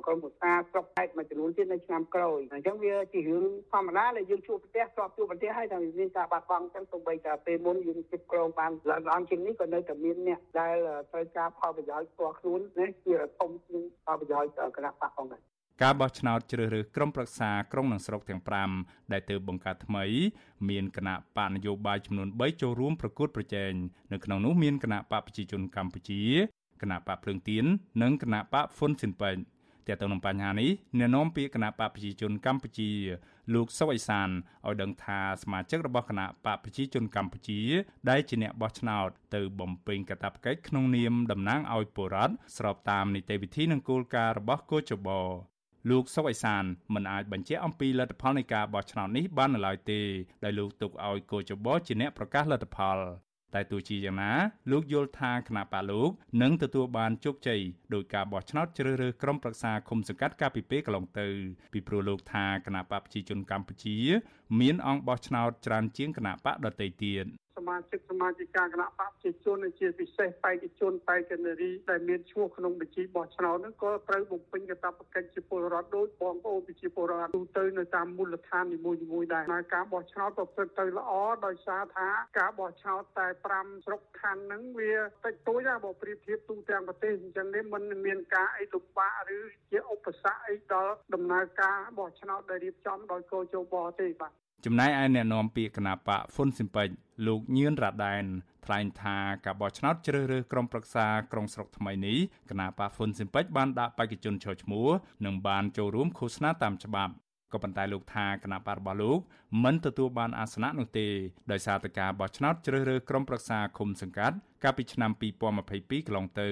[0.06, 10.76] ក្រុមប្រឹក្សាស្រុកខេត្តមួយចំនួនទៀតនៅឆ្នាំក្រោយអញ្ចឹងវាជារឿងធម្មតាដែលយើងជួបប្រទេសស្របជួបប្រទេសហើយតែមានការបាត់បង់អញ្ចឹងទោះបីតែពេលមុនយើងជិះក្រងបានឡើងឡើងជាងនេះក៏នៅតែមានអ្នកដែល
[11.12, 15.51] ត្រូវការផលប្រយោជន៍ផ្ទាល់ខ្លួននេះជាធំជាងផលប្រយោជន៍គណៈបកផងដែរ
[15.82, 18.42] ការបោះឆ្នោតជ្រើសរើសក្រុមប្រឹក្សាក្រុងនិងស្រុកទាំង
[18.76, 20.04] 5ដែលទើបបង្កើតថ្មី
[20.68, 23.72] មានគណៈបកនយោបាយចំនួន3ចូលរួមប្រកួតប្រជែង
[24.12, 26.22] នៅក្នុងនោះមានគណៈបកប្រជាជនកម្ពុជា
[26.82, 27.64] គណៈបកភ្លើងទៀន
[28.02, 29.36] និងគណៈបកហ៊ុនស៊ិនប៉ែន
[29.86, 32.90] ទាក់ទងនឹងបញ្ហានេះអ្នកនាំពាក្យគណៈបកប្រជាជនកម្ពុជា
[33.54, 34.28] លោកសុវ័យសាន
[34.66, 37.60] ឲ្យដឹងថាសមាជិករបស់គណៈបកប្រជាជនកម្ពុជា
[38.10, 45.10] ដែលជាអ្នកបោះឆ្នោតទៅបំពេញកាតព្វកិច្ចក្នុងនាមតំណាងឲ្យពលរដ្ឋស្របតាមនីតិវិធីនិងគោលការណ៍របស់កោជប
[45.90, 46.64] លោកសុកអេសាន
[46.94, 50.00] មិនអាចបញ្ជាក់អំពីលទ្ធផលនៃការបោះឆ្នោតនេះបាននៅឡើយទេ
[50.44, 52.98] ដោយលោកទុកឲ្យកោជបជាអ្នកប្រកាសលទ្ធផល
[53.54, 54.32] តែទោះជាយ៉ាងណា
[54.70, 56.10] លោកយល់ថាគណៈបកលោក
[56.42, 57.60] នឹងទទួលបានជោគជ័យ
[57.94, 61.28] ដោយការបោះឆ្នោតជ្រើសរើសក្រុមប្រឹក្សាគុំសង្កាត់កាលពីពេលកន្លងទៅ
[61.72, 63.98] ពីព្រោះលោកថាគណៈបកប្រជាជនកម្ពុជា
[64.60, 81.12] មានអង្គបោះឆ្នោតច្រើនជាងគណៈបកដទៃទៀត សមាជិកសមាជិកាគណៈបព្វជិជនជាពិសេសបេក្ខជនបេក្ខនារីដែលមានឈ្មោះក្នុងបញ្ជីបោះឆ្នោតហ្នឹងក៏ត្រូវបំពេញកាតព្វកិច្ចជាពលរដ្ឋដូចបងប្អូនប្រជាពលរដ្ឋទូទៅនៅតាមមូលដ្ឋាននីមួយៗដែរហើយការបោះឆ្នោតក៏ព្រឹកទៅល្អ
[81.46, 96.94] ដោយសារថាការបោះឆ្នោតតែ5ស្រុកខណ្ឌហ្នឹងវាតិចតួចណាបើប្រៀបធៀបទូទាំងប្រទេសអញ្ចឹងនេះมันមានការអីលំបាកឬជាឧបសគ្គអីដល់ដំណើរការបោះឆ្នោតដែលរៀបចំដោយកោជបទេបាទ ចំណែកឯអ្នកនាំពាក្យគណៈបកហ៊ុនស៊ិនពេជ្រ
[97.26, 98.24] លោកញឿនរ៉ាដែន
[98.64, 102.18] ថ្លែងថាការបោះឆ្នោតជ្រើសរើសក្រុមប្រឹក្សាក្រុងស្រុកថ្មីនេះ
[102.50, 104.88] គណៈបកហ៊ុនស៊ិនពេជ្របានដាក់បេក្ខជនចូលឈ្មោះ
[105.24, 107.12] និងបានចូលរួមឃោសនាតាមច្បាប់
[107.52, 109.18] ក៏ប៉ុន្តែលោកថាគណៈបករបស់លោក
[109.64, 111.06] មិនទទួលបានអាសនៈនោះទេ
[111.52, 115.10] ដោយសារតែការបោះឆ្នោតជ្រើសរើសក្រុមប្រឹក្សាឃុំសង្កាត់កាលពីឆ្នាំ
[115.60, 116.48] 2022កន្លងទៅ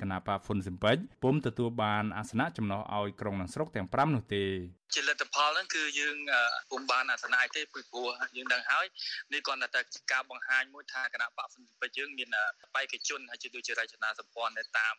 [0.00, 4.44] គណៈបកហ៊ុនស៊ិនពេជ្រពុំទទួលបានអាសនៈចំណោះឲ្យក្រុងនិងស្រុកទាំង5នោះទេ
[4.94, 6.16] ជាលទ្ធផលហ្នឹងគឺយើង
[6.70, 8.86] ពុំបានអាសនៈទេពីព្រោះយើងដឹងហើយ
[9.32, 9.82] នេះគ្រាន់តែ
[10.12, 12.28] ការបង្ហាញមួយថាគណៈបកហ៊ុនស៊ិនពេជ្រយើងមាន
[12.74, 14.94] បេក្ខជនហើយជាដូចជារចនាសម្ព័ន្ធនៅតាម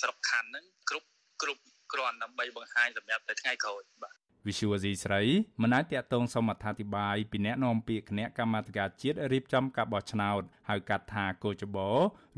[0.00, 1.08] ស្រុកខណ្ឌហ្នឹងគ្រប់
[1.42, 4.14] គ្រប់គ្រាន់ដើម្បីបង្ហាញសម្រាប់តែថ្ងៃក្រោយបាទ
[4.46, 5.22] វិសុវអាស៊ីស្រី
[5.62, 11.90] មិនអាចតាក់ទងសូមអត្ថាធិប្បាយពីអ្នកនាំពាក្យគណៈកម្មាធិការជាតិរៀបចំការបោះឆ្នោតហៅកាត់ថាកោចបោ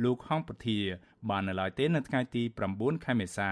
[0.05, 0.79] លោកហងពធា
[1.31, 2.43] បាននៅឡើយទេនៅថ្ងៃទី
[2.75, 3.51] 9ខែមេសា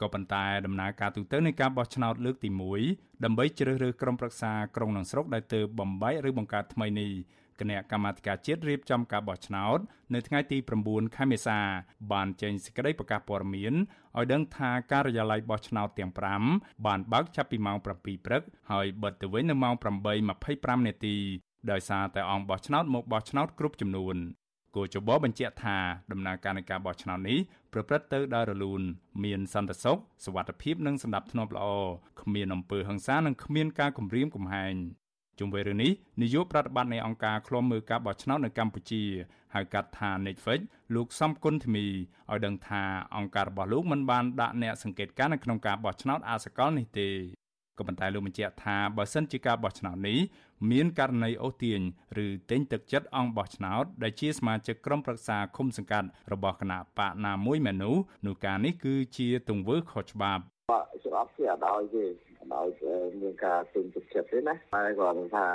[0.00, 2.50] ក៏ប៉ុន្តែដំណើរការទូទៅនៃការបោះឆ្នោតលើកទី
[2.86, 7.12] 1ដើម្បីជ្រើសរើសក្រុមប្រឹក្សាក្រុងនិងស្រុកដែលទើបបំបីឬបង្កើតថ្មីនេះ
[7.61, 9.79] គណៈកម្មាធិការជាតិរៀបចំការបោះឆ្នោត
[10.13, 10.57] នៅថ្ងៃទី
[10.87, 11.59] 9ខែមេសា
[12.11, 13.73] បានចេញសេចក្តីប្រកាសព័ត៌មាន
[14.17, 16.11] ឲ្យដឹងថាការិយាល័យបោះឆ្នោតទាំង
[16.47, 17.85] 5បានបើកចាប់ពីម៉ោង7
[18.25, 19.73] ព្រឹកហើយបិទទៅវិញនៅម៉ោង
[20.29, 21.15] 8:25នាទី
[21.71, 24.17] ដោយសារតែអង្គបោះឆ្នោតមកបោះឆ្នោតគ្រប់ចំនួន
[24.75, 25.77] គូចបបញ្ជាក់ថា
[26.11, 27.37] ដំណើរការនៃការបោះឆ្នោតនេះ
[27.73, 28.81] ប្រព្រឹត្តទៅដោយរលូន
[29.23, 31.67] មានសន្តិសុខសวัสดิភាពនិងសណ្ដាប់ធ្នាប់ល្អ
[32.21, 34.75] គ្មានអំពើហិង្សានិងគ្មានការគំរាមកំហែង
[35.38, 35.92] ជុំវិញរឿងនេះ
[36.22, 39.02] នាយកប្រតិបត្តិនៃអង្គការឃ្លាំមើលការបោះឆ្នោតនៅកម្ពុជា
[39.54, 40.60] ហៅកាត់ថា Netflix
[40.94, 41.86] លោកសំគុណធីមី
[42.30, 42.82] ឲ្យដឹងថា
[43.16, 47.08] អង្គការរបស់លោកមិនបានដាក់អ្នកសង្កេតការណ៍នៅក្នុងការបោះឆ្នោតអសកលនេះទេ
[47.78, 50.18] ក៏ប៉ុន្តែលោកបញ្ជាក់ថាបើសិនជាការបោះឆ្នោតនេះ
[50.70, 51.80] មានករណីអូសទាញ
[52.24, 62.66] ឬទិញទឹកចិត្តអង្គបោះឆ្នោតដែលជាសមាជិកក្រុមប្រឹក្សាឃុំសង្កាត់របស់គណៈបកណាមួយមែននោះនោះការនេះគឺជាទង្វើខុសច្បាប់បកច្បាប់គេអត់ឲ្យទេ ដោយ
[63.20, 65.46] មានការទិញទឹកចិត្តទេណាតែគាត់ថា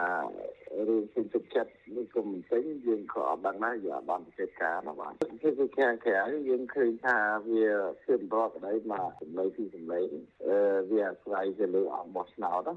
[0.88, 7.18] រឿងទិញទឹកចិត្តនេះគុំទិញយើងក៏អត់ដឹងដែរយើងអត់បានពិចារណាណាបាទគឺគឺខាងក្រៅយើងឃើញថា
[7.50, 7.66] វា
[8.06, 10.10] ពីបរក្តីមកសម្លេងពីសម្លេង
[10.48, 10.58] អឺ
[10.90, 12.70] វាអាស្រ័យទៅលើអង្គបោះឆ្នោត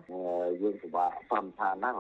[0.63, 1.93] យើងពិបាកសំថាណា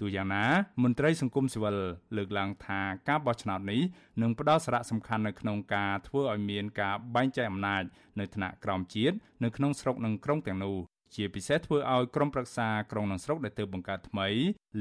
[0.00, 0.44] ទូយ៉ាងណា
[0.82, 1.76] មន្ត្រីសង្គមស៊ីវិល
[2.16, 3.80] លើកឡើងថាការបោះឆ្នោតនេះ
[4.22, 7.82] នឹងផ្ដល់សារៈសំខាន់នៅក្នុងការធ្វើឲ្យមានការបែងចែកអំណាច
[8.20, 10.76] នៅថ្នាក់ក្រោមជាតិនៅក្នុងស្រុកនិងក្រុងទាំងនោះ
[11.14, 14.28] ជាពិសេសធ្វើឲ្យក្រុមប្រឹក្សាក្រុងនិងស្រុកដែលទើបបង្កើតថ្មី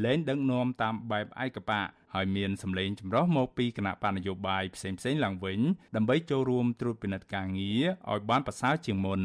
[0.04, 5.60] លែងដឹកនាំតាមបែបឯកបកហើយមានសម្លេងចម្រុះមកពីគណៈបកនយោបាយផ្សេងៗឡើងវិញ
[5.96, 9.22] ដើម្បីចូលរួមត្រួតពិនិត្យការងារឲ្យបានប្រសើរជាងមុន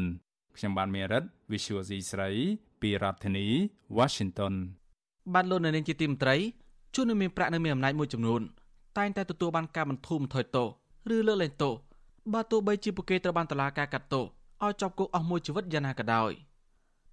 [0.57, 2.29] ខ្ញុំបានមេរិត Visual C ស្រី
[2.81, 3.47] ពីរដ្ឋធានី
[3.97, 4.53] Washington
[5.33, 6.35] បានលោកនៅនាងជាទីមត្រី
[6.95, 8.41] ជួននឹងមានប្រាក់នៅមានអំណាចមួយចំនួន
[8.97, 10.67] តែងតែទទួលបានការបន្ធូរបន្ថយទោស
[11.15, 11.73] ឬលើកលែងទោស
[12.33, 14.25] បើទោះបីជាពួកគេត្រូវបានតុលាការកាត់ទោស
[14.63, 16.31] ឲ្យជាប់គុកអស់មួយជីវិតយ៉ាងណាក៏ដោយ។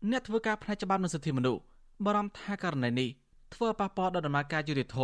[0.08, 1.62] អ្នកធ្វើការផ្នែកច្បាប់និងសិទ្ធិមនុស្ស
[2.04, 3.08] បារម្ភថាករណីនេះ
[3.54, 4.98] ធ្វើប៉ះពាល់ដល់ដំណើរការយុតិធធ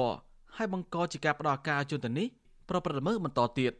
[0.56, 2.26] ហើយបង្កជាការផ្ដោតការជន់ទៅនេះ
[2.68, 3.72] ប្រព្រឹត្តល្មើសបន្តទៀត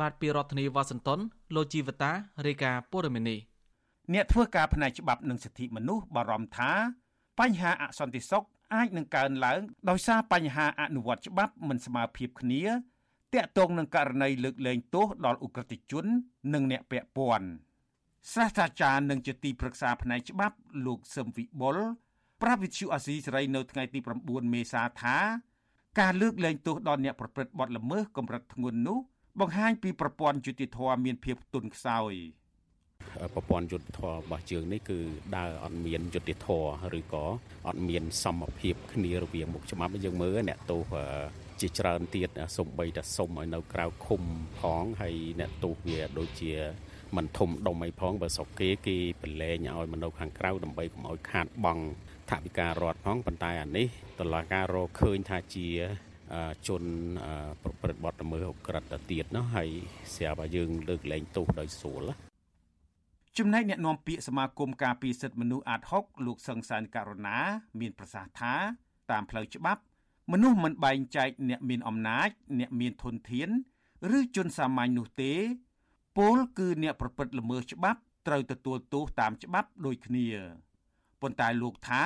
[0.00, 1.20] បាទពីរដ្ឋធានីវ៉ាស៊ីនតោន
[1.54, 2.12] លោកជីវតា
[2.46, 3.38] រាយការណ៍ព័ត៌មាននេះ
[4.12, 6.70] អ្នកធ្វើការផ្នែកច្បាប់និងសិទ្ធិមនុស្សបារម្ភថា
[7.38, 12.62] បញ្ហាអសន្តិសុខអាចនឹងកើនឡើងដោយសារបញ្ហាអនុវត្តច្បាប់មិនស្មើភាពគ្នា
[13.34, 16.04] តាក់ទងនឹងករណីលើកលែងទោសដល់អ ுக ្រិតជន
[16.54, 17.48] និងអ្នកពាក់ព័ន្ធ
[18.34, 21.78] សាស្ត្រាចារ្យនិងជាទីប្រឹក្សាផ្នែកច្បាប់លោកសឹមវិបុល
[22.42, 25.16] ប្រាប់វិទ្យុអាស៊ីសេរីនៅថ្ងៃទី9មេសាថា
[26.00, 28.98] ការលើកលែងទោសដល់អ្នកប្រព្រឹត្តបទល្មើសកម្រិតធ្ងន់នោះ
[29.40, 32.12] បង្ហាញពីប្រព័ន្ធយុតិធធម៌មានភាពទន់ខ្សោយ
[33.34, 34.98] ប្រព័ន្ធយុទ្ធធររបស់យើងនេះគឺ
[35.36, 37.24] ដើរអត់មានយុទ្ធធរឬក៏
[37.66, 40.82] អត់មានសមភាពគ្នារវាងមុខច្បាប់យើងមើលអ្នកទោស
[41.60, 44.22] ជាច្រើនទៀតសំបីតែសុំឲ្យនៅក្រៅឃុំ
[44.58, 46.52] ផងហើយអ្នកទោសវាដូចជា
[47.16, 51.84] មិនធំដុំអីផងបើស្រុកគេគេប្រឡែងឲ្យមនុស្សខាងក្រៅដើម្បីកុំឲ្យខាតបង់
[52.30, 53.86] ថវិការដ្ឋផងប៉ុន្តែអានេះ
[54.18, 55.68] តឡាការរកឃើញថាជា
[56.68, 56.82] ជន
[57.62, 59.68] ប្រព្រឹត្តបទល្មើសអក្រិតទៅទៀតនោះហើយ
[60.14, 62.02] ស្រាប់ឲ្យយើងលើកលែងទោសដោយស្រួល
[63.38, 67.38] ចំណែកអ្នកនាំពាក្យសមាគមការពារសិទ្ធិមនុស្សអាត6លោកសឹងសានករណា
[67.80, 68.54] មានប្រសាសន៍ថា
[69.10, 69.82] តាមផ្លូវច្បាប់
[70.32, 72.28] មនុស្សមិនបែងចែកអ្នកមានអំណាច
[72.60, 73.48] អ្នកមានធនធាន
[74.18, 75.32] ឬជនសាមញ្ញនោះទេ
[76.18, 80.26] ពលគឺអ្នកប្រព្រឹត្តល្មើសច្បាប់ត្រូវទទួលទោសតាមច្បាប់ដូចគ្នា
[81.20, 82.02] ប៉ុន្តែលោកថា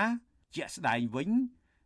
[0.54, 1.30] ជាក់ស្ដែងវិញ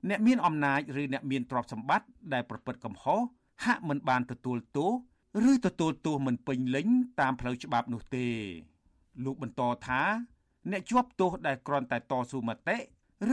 [0.09, 3.21] អ្នកមានអំណាចឬអ្នកមានទ្រព្យសម្បត្តិដែលប្រព្រឹត្តកំហុស
[3.65, 4.91] ហាក់មិនបានទទួលទោស
[5.51, 6.89] ឬទទួលទោសមិនពេញលេញ
[7.21, 8.27] តាមផ្លូវច្បាប់នោះទេ
[9.25, 10.03] លោកបន្តថា
[10.71, 12.77] អ្នកជាប់ទោសដែលគ្រាន់តែតស៊ូមតិ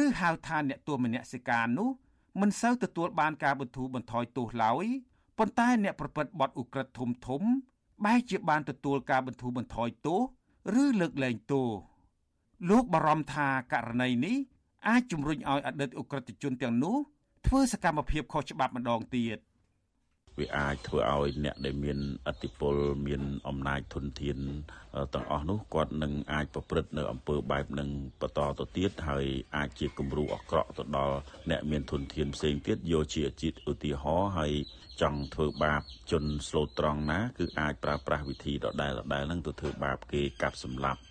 [0.01, 1.89] ឬហៅថាអ្នកទោសមនសិការនោះ
[2.41, 4.85] មិនសូវទទួលបានការបន្ធូរបន្ថយទោសឡើយ
[5.37, 7.43] ប៉ុន្តែអ្នកប្រព្រឹត្តបទឧក្រិដ្ឋធំធំ
[8.05, 10.21] បែរជាបានទទួលការបន្ធូរបន្ថយទោស
[10.81, 11.67] ឬលើកលែងទោស
[12.69, 14.37] លោកបារម្ភថាករណីនេះ
[14.87, 16.97] អាចជំរុញឲ្យអតីតអ ுக ្រិតជនទាំងនោះ
[17.47, 19.37] ធ្វើសកម្មភាពខុសច្បាប់ម្ដងទៀត។
[20.39, 22.75] វាអាចធ្វើឲ្យអ្នកដែលមានអធិបុល
[23.07, 24.37] មានអំណាចធនធាន
[25.13, 27.89] ទាំងអស់នោះគាត់នឹងអាចប្រព្រឹត្តនៅអំពើបែបនឹង
[28.21, 31.17] បន្តទៅទៀតហើយអាចជាគំរូអាក្រក់ទៅដល់
[31.49, 34.53] អ្នកមានធនធានផ្សេងទៀតយកជាជាតិឧទាហរណ៍ហើយ
[35.01, 41.01] ចង់ធ្វើបាបជនស្លូតត្រង់ណាគឺអាចប្រើប្រាស់វិធីដដែលដដែលហ្នឹងទៅធ្វើបាបគេកាប់សម្លាប់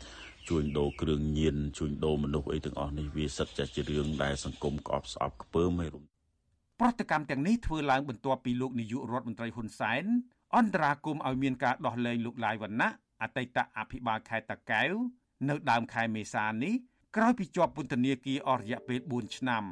[0.48, 6.11] ជួញដូរគ្រឿងញៀនជួញដូរមនុស្សអីទាំងអស់នេះវាសិតតែជារឿងដែលសង្គមក្អប់ស្អប់ខ្ពើមហើយ
[6.80, 10.04] ប្រតិកម្មទាំងនេះធ្វើឡើងបន្ទាប់ពីលោកនាយករដ្ឋមន្ត្រីហ៊ុនសែន
[10.56, 12.90] អន្តរាគមឲ្យមានការដោះលែងលោកឡាយវណ្ណៈ
[13.22, 14.92] អតីតអភិបាលខេត្តតាកែវ
[15.48, 16.74] នៅដើមខែមេសានេះ
[17.16, 19.64] ក្រោយពីជាប់ពន្ធនាគារអស់រយៈពេល4ឆ្នាំ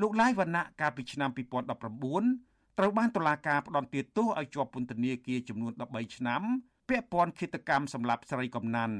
[0.00, 6.42] លោកឡាយវណ្ណៈកាលពីឆ្នាំ2019ត្រូវបានតុលាការផ្តន្ទាទោសឲ្យជាប់ពន្ធនាគារចំនួន13ឆ្នាំ
[6.88, 8.96] ពាក់ព័ន្ធឃាតកម្មសម្លាប់ស្រីកំណាន់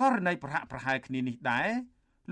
[0.00, 1.68] ករណីប្រហាក់ប្រហែលគ្នានេះដែរ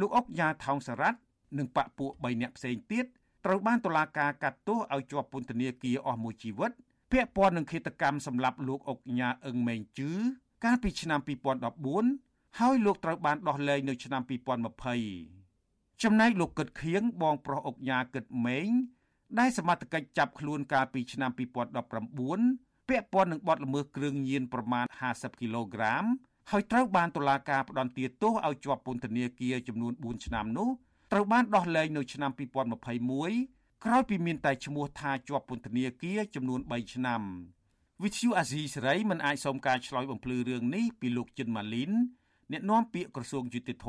[0.00, 1.18] លោកអុកញ៉ាថោងសារ៉ាត់
[1.58, 3.06] និងបពពួក3នាក់ផ្សេងទៀត
[3.44, 6.70] ត្រូវបានតុលាការកាត់ទោសឲ្យជាប់ពន្ធនាគារអស់មួយជីវិត
[7.12, 10.10] ពាក់ព័ន្ធនឹងឃាតកម្មសម្លាប់លោកអុកញ៉ាអឹងម៉េងជឺ
[10.64, 11.20] កាលពីឆ្នាំ
[11.88, 14.22] 2014ហើយលោកត្រូវបានដោះលែងនៅឆ្នាំ
[15.28, 18.68] 2020ចំណែកលោកគិតខៀងបងប្រុសអុកញ៉ាគិតម៉េង
[19.38, 26.04] ដែលសមត្ថកិច្ចចាប់ខ្លួនកាលពីឆ្នាំ2019ពាក់ព័ន្ធនឹងបទល្មើសគ្រឿងញៀនប្រមាណ50គីឡូក្រាម
[26.50, 30.68] ហើយត្រូវបានតុលាការផ្តន្ទាទោសឲ្យជាប់ពន្ធនាគារចំនួន4ឆ្នាំនោះ
[31.12, 32.30] ត្រូវបានដោះលែងនៅឆ្នាំ
[33.08, 37.22] 2021ក្រោយពីមានតែឈ្មោះថាជាប់ពន្ធនាគារចំនួន3ឆ្នាំ
[38.02, 41.92] វិទ្យុអាស៊ីសេរីមិនអាចសូមការឆ្លើយបំភ្លឺរឿងនេះពីលោកចិនម៉ាលីន
[42.52, 43.88] អ្នកនាំពាក្យក្រសួងយុតិធធ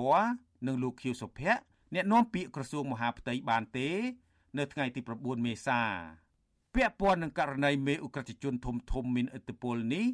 [0.68, 1.62] និងលោកខៀវសុភ័ក្រ
[1.94, 3.90] អ្នកនាំពាក្យក្រសួងមហាផ្ទៃបានទេ
[4.58, 5.82] នៅថ្ងៃទី9មេសា
[6.76, 10.06] ពាក់ព័ន្ធនឹងករណីមេអ ுக ្រិតជនធំធំមានឥទ្ធិពលនេះ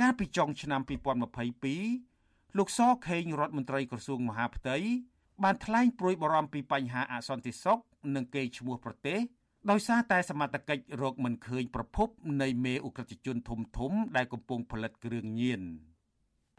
[0.00, 0.80] កាលពីចុងឆ្នាំ
[1.48, 4.76] 2022លោកសខេងរដ្ឋមន្ត្រីក្រសួងមហាផ្ទៃ
[5.42, 7.78] បានថ្លែងព្រួយបារម្ភពីបញ្ហាអសន្តិសុខ
[8.14, 9.18] និងកេរ្តិ៍ឈ្មោះប្រទេស
[9.70, 12.08] ដោយសារតែសមត្ថកិច្ចរកមិនឃើញប្រភព
[12.42, 15.62] នៃមេអ ுக ្រិតជនធំធំដែលកំពុងផលិតគ្រឿងញៀន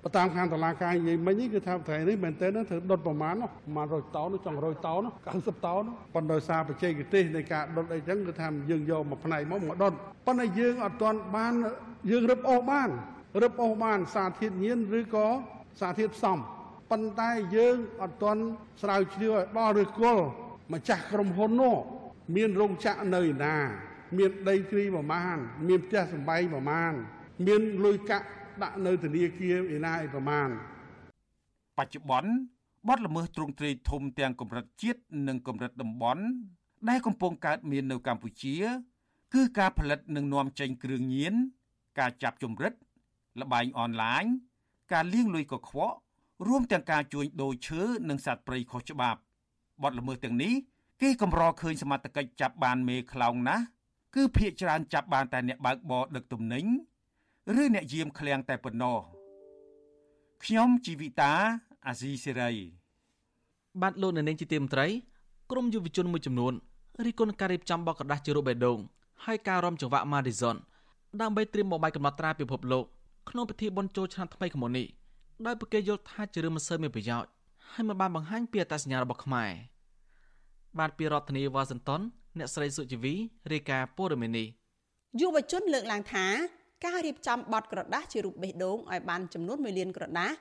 [0.04, 3.36] បើតាមខាងតឡាការនិយាយមិញគឺថាប្រទេសនេះមែនតើត្រូវដុតប្រមាណ
[3.66, 5.02] ប្រមាណ100តោនចង់100តោន
[5.34, 5.84] 90តោន
[6.14, 9.94] ប៉ុន្តែដោយសារបច្ចេកទេសនៃការដុតអីចឹងគឺថាយើងយកមួយផ្នែកមកមកដុត
[10.26, 11.54] ប៉ុន្តែយើងអត់ទាន់បាន
[12.12, 12.90] យើងរឹបអូសបាន
[13.44, 15.28] រឹបអូសបានសារធាតុញៀនឬក៏
[15.80, 16.38] សារធាតុផ្សំ
[16.92, 18.44] ប៉ុន្តែយើងអត់ទាន់
[18.82, 20.24] ស្រាវជ្រាវឲ្យដល់ឬគល់
[20.74, 21.76] ម្ចាស់ក្រុមហ៊ុននោះ
[22.36, 23.56] មានរោងចក្រនៅណា
[24.18, 26.94] មានដីធ្លីប្រមាណមានផ្ទះសម្បែងប្រមាណ
[27.48, 28.26] មានលុយកាក់
[28.64, 30.50] ដាក់នៅធនាគារឯណាឯប្រមាណ
[31.78, 32.32] បច្ចុប្បន្ន
[32.88, 36.24] បទល្មើសទ្រង់ទ្រាយធំទាំងកម្រិតជាតិនិងកម្រិតតំបន់
[36.90, 38.56] ដែលកំពុងកើតមាននៅកម្ពុជា
[39.34, 41.34] គឺការផលិតនិងនាំចេញគ្រឿងញៀន
[42.00, 42.74] ការចាប់ជំរិត
[43.42, 44.24] លបែងអនឡាញ
[44.94, 45.96] ការលាងលុយកខ្វក់
[46.48, 49.20] រួមទាំងការជួញដូរឈើនិងសត្វព្រៃខុសច្បាប់
[49.84, 50.54] បទល្មើសទាំងនេះ
[51.02, 53.64] គេកម្រឃើញសមត្ថកិច្ចចាប់បានមេខ្លោងណាស់
[54.16, 56.66] គឺភ ieck ច្រើនចាប់បានតែអ្នកបើកបរដឹកទំនិញ
[57.62, 59.00] ឬអ្នកយាមឃ្លាំងតែប៉ុណ្ណោះ
[60.44, 61.34] ខ្ញុំជីវិតា
[61.88, 62.52] អាស៊ីសេរី
[63.82, 64.88] បាទលោកនៅនាងជាទីមត្រី
[65.52, 66.54] ក្រមយុវជនមួយចំនួន
[67.06, 68.80] រីកគុណការរៀបចំបកកដាស់ជារូបបេះដូង
[69.26, 70.56] ហើយការរំចង្វាក់ Madison
[71.22, 72.86] ដើម្បីត្រៀមបបាយកំណត់ត្រាពិភពលោក
[73.30, 74.88] ក្នុងពិធីបុណ្យចូលឆ្នាំថ្មីឆ្នាំនេះ
[75.44, 77.30] ដោយពួកគេយល់ថាជារឿងមិនសូវមានប្រយោជន៍
[77.72, 79.52] ហើយមិនបានបង្ហាញពីអត្តសញ្ញាណរបស់ខ្មែរ
[80.80, 82.02] បាទពីរដ្ឋធានីវ៉ាស៊ីនតោន
[82.38, 83.14] អ្នកស្រីសុជីវី
[83.52, 84.48] រាយការណ៍ព័ត៌មាននេះ
[85.22, 86.26] យុវជនលើកឡើងថា
[86.86, 90.36] ការរៀបចំបទក្រដាស់ជារូបបេះដូងឲ្យបានចំនួន1លានក្រដាស់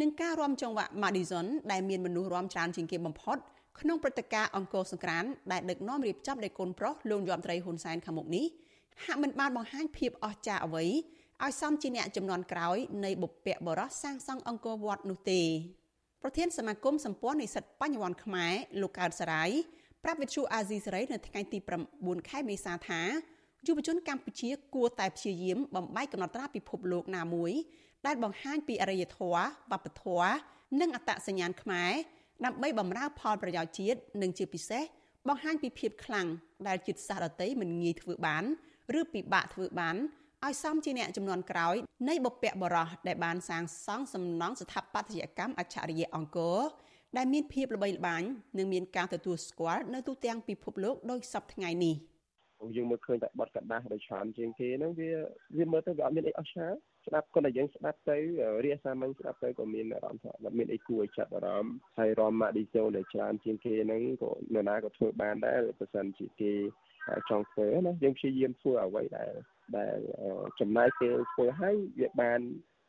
[0.00, 3.36] និងការរួមចង្វាក់ Madison ដែលមានមនុស្សរួមច្រើនជាងគេបំផុត
[3.80, 8.46] ក្នុងព្រឹត្តិការណ៍អង្គរសង្ក្រានដែលដឹកនាំរៀបចំដោយកូនប្រុសលោកយមត្រីហ៊ុនសែនខាងមុខនេះ
[9.04, 10.84] ហាក់មិនបានបង្ហាញភាពអស្ចារ្យអ្វី
[11.44, 15.42] ឲ្យសមជាអ្នកចំនួនក្រោយនៃបុព្វបុរសសាងសង់អង្គរវត្តនោះទេ
[16.22, 19.50] ប្រធានសមាគមសម្ព័ន្ធនិស្សិតបញ្ញវន្តខ្មែរលោកកើតសរាយ
[20.04, 21.58] ប្រាប់វិទ្យុអាស៊ីសេរីនៅថ្ងៃទី
[21.94, 23.02] 9ខែមេសាថា
[23.66, 27.52] យុវជនកម្ពុជា គួរតែព្យាយាមបំបីកំណត់ត្រាពិភពលោកណាមួយ
[28.06, 30.32] ដែលបង្ហាញពីអរិយធម៌វប្បធម៌
[30.80, 31.92] និងអត្តសញ្ញាណខ្មែរ
[32.44, 34.82] ដើម្បីបម្រើផលប្រយោជន៍ជាតិនិងជាពិសេស
[35.28, 36.26] បង្ហាញពីភាពខ្លាំង
[36.68, 38.44] ដែលជាតិសាសន៍ដតីមិនងាយធ្វើបាន
[38.98, 39.96] ឬពិបាកធ្វើបាន
[40.46, 41.76] ឲ្យសមជាអ្នកចំនួនក្រោយ
[42.08, 46.58] នៃបុព្វបុរសដែលបានសាងសង់សំណង់ស្ថាបត្យកម្មអច្ឆរិយៈអង្គរ
[47.16, 48.22] ដែលមានភាពល្បីល្បាញ
[48.58, 51.94] និងមានការទទួលស្គាល់នៅទូទាំងពិភពលោកដោយសពថ្ងៃនេះ
[52.76, 55.10] យើងមើលឃើញតែបត់កដាស់ដោយច្រើនជាងគេហ្នឹងវា
[55.56, 56.76] វាមើលទៅវាអត់មានអីអស្ចារ្យ
[57.06, 58.16] ស្ដាប់គាត់តែយើងស្ដាប់ទៅ
[58.64, 66.52] រាសាមញ្ញស្ដាប់ទៅក៏មានអារម្មណ៍ថាអត់មានអីគួរឲ្យចាប់អារម្មណ៍ហើយរមម៉ាឌីសូដែលច្រើនជាងគេហ្នឹងក៏នរណាក៏ធ្វើបានដែរបើសិនជាគេ
[67.28, 69.32] ចង់ធ្វើណាយើងព្យាយាមធ្វើអ្វីដែល
[69.76, 69.98] ដែល
[70.60, 72.40] ចំណាយពេលធ្វើឲ្យវាបាន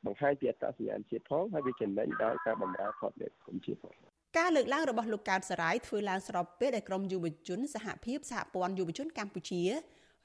[0.06, 3.94] បង្ហាញពីអត្តសញ្ញាណជាតិផងហើយវាចំណេញដល់ការបម្រើផលប្រយោជន៍គុំជាតិផង
[4.38, 9.62] ការលើកឡើងរបស់លោកកើតសរាយធ្វើឡើងស្របពេលដែលក្រមយុវជនសហភាពសហព័ន្ធយុវជនកម្ពុជា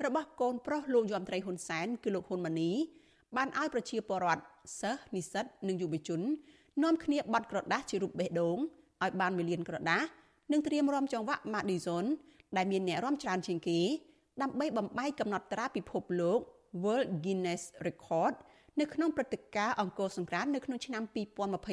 [0.05, 2.73] របស់កូនប្រុសលោកយមត្រីហ៊ុនសែនគឺលោកហ៊ុនម៉ាណី
[3.37, 4.43] បានឲ្យប្រជាពលរដ្ឋ
[4.81, 6.21] សិស្សនិស្សិតនិងយុវជន
[6.83, 8.59] នាំគ្នាបត់ក្រដាស់ជារូបបេះដូង
[9.03, 10.07] ឲ្យបានមួយលានក្រដាស់
[10.53, 12.05] និងត្រៀមរំចង្វាក់ Madison
[12.57, 13.81] ដែលមានអ្នករាំច្រើនជាងគេ
[14.43, 16.41] ដើម្បីបំបីកំណត់ត្រាពិភពលោក
[16.83, 18.35] World Guinness Record
[18.81, 21.03] នៅក្នុងព្រឹត្តិការណ៍អង្គរសង្ក្រាន្តនៅក្នុងឆ្នាំ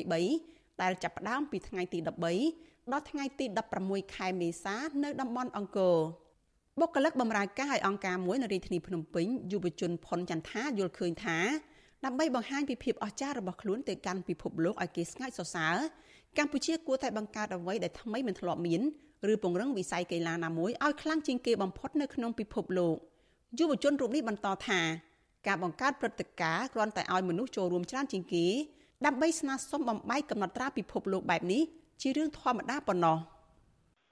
[0.06, 3.46] 2023ដែលចាប់ផ្ដើមពីថ្ងៃទី13ដល់ថ្ងៃទី
[3.82, 5.98] 16ខែមេសានៅតំបន់អង្គរ
[6.80, 11.40] បុគ្គលិកបម្រើការឲ្យអង្គការមួយនៅរាជធានីភ្នំពេញយុវជនផុនចន្ទថាយល់ឃើញថា
[12.06, 15.76] ដើម្បីបង្ហាញពីភាពអស្ចារ្យរបស់ខ្លួនទៅកាន់ពិភពលោកឲ្យគេស្ងើចសរសើរ
[16.38, 18.82] កម្ពុជាគួរតែបង្កើតអ្វីដែលថ្មីមិនធ្លាប់មាន
[19.32, 22.96] ឬពង្រឹងវិស័យកីឡាណាមួយឲ្យខ្លាំងជាងគេបំផុតនៅក្នុងពិភពលោក
[23.60, 24.82] យុវជនរូបនេះបន្តថា
[25.48, 28.46] ការបង្កើតព្រឹត្តិការណ៍គ្រាន់តែឲ្យមនុស្សចូលរួមច្រើនជាងគេ
[29.06, 31.62] ដើម្បីស្នើសុំបំបីកំណត់ត្រាពិភពលោកបែបនេះ
[32.02, 33.18] ជារឿងធម្មតាប៉ុណ្ណោះ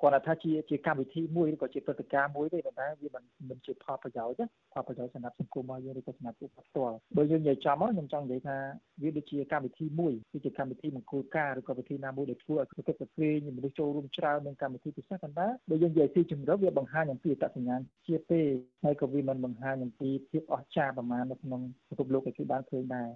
[0.02, 8.58] គាត់ថាជាជាកម្មវិធីមួយឬក៏ជាព្រឹត្តិការណ៍មួយទេប៉ុន្តែវាមិនមិនជាផលប្រយោជន៍ផលប្រយោជន៍សម្រាប់សង្គមរបស់យើងឬក៏សម្រាប់ពួកគាត់ផ្ទាល់បើយើងនិយាយចំមកខ្ញុំចង់និយាយថា
[9.02, 18.42] វាដូចជាកម្មវិធីមួយគឺជាកម្មវិធីមង្គលការឬក៏វិធីណាមួយដែលធ្វើឲ្យប្រកបប្រព្រឹត្តមនុស្សចូលរួមច្រើននឹងកម្មវិធីពិសេសប៉ុន្តែបើយើងនិយាយទីជម្រៅវាបង្ហាញអំពីអត្តសញ្ញាណជាតិទេ
[18.84, 23.10] ហើយក៏វាមិនបង្ហាញអំពីភាពអស្ចារ្យប្រមាណនៅក្នុងពិភពលោកដែលគេបានឃើញដែរ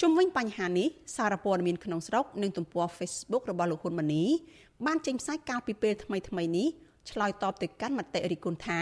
[0.00, 4.24] ជុំវិញបញ្ហានេះសារព័ត៌មានក្នុងស្រុកនិងទំព័រ Facebook របស់លោកហ៊ុនម៉ាណី
[4.86, 6.68] បានចេញផ្សាយកាលពីពេលថ្មីៗនេះ
[7.10, 8.80] ឆ្លើយតបទៅកាន់មតិរិះគន់ថា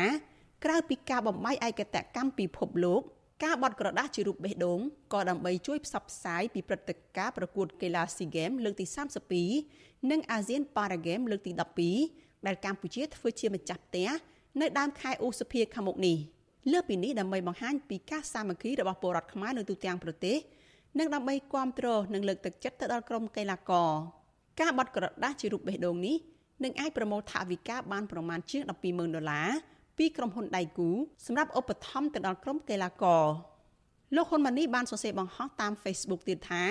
[0.64, 3.02] ក្រៅពីការបំបីឯកតកម្មពិភពលោក
[3.44, 4.80] ការបត់ក្រដាស់ជារូបបេះដូង
[5.12, 8.86] ក៏ដើម្បីជួយផ្សព្វផ្សាយពីព្រឹត្តិការណ៍ប្រកួតកីឡា SEA Games លើកទី
[9.48, 11.52] 32និង ASEAN Para Games លើកទី
[11.98, 14.08] 12ដែលកម្ពុជាធ្វើជាម្ចាស់ផ្ទះ
[14.60, 16.16] នៅដើមខែឧសភាខាងមុខនេះ
[16.72, 20.36] លើពីនេះដើម្បីបង្ហាញពីការសាមគ្គីរបស់ពលរដ្ឋខ្មែរនៅទូទាំងប្រទេស
[20.98, 23.90] និងដើម្បីគ្រប់គ្រងនិងលើកទឹកចិត្តទៅដល់ក្រុមកីឡាករ
[24.60, 26.16] ការបត់ក្រដាស់ជារូបបេះដូងនេះ
[26.64, 29.48] នឹងអាចប្រមូលថវិកាបានប្រមាណជាង120,000ដុល្លារ
[29.98, 30.90] ពីក្រុមហ៊ុនដៃគូ
[31.26, 33.24] សម្រាប់ឧបត្ថម្ភទៅដល់ក្រុមកីឡាករ
[34.16, 36.64] លោកហ៊ុនម៉ាណីបានសរសេរបង្ហោះតាម Facebook ទៀតថា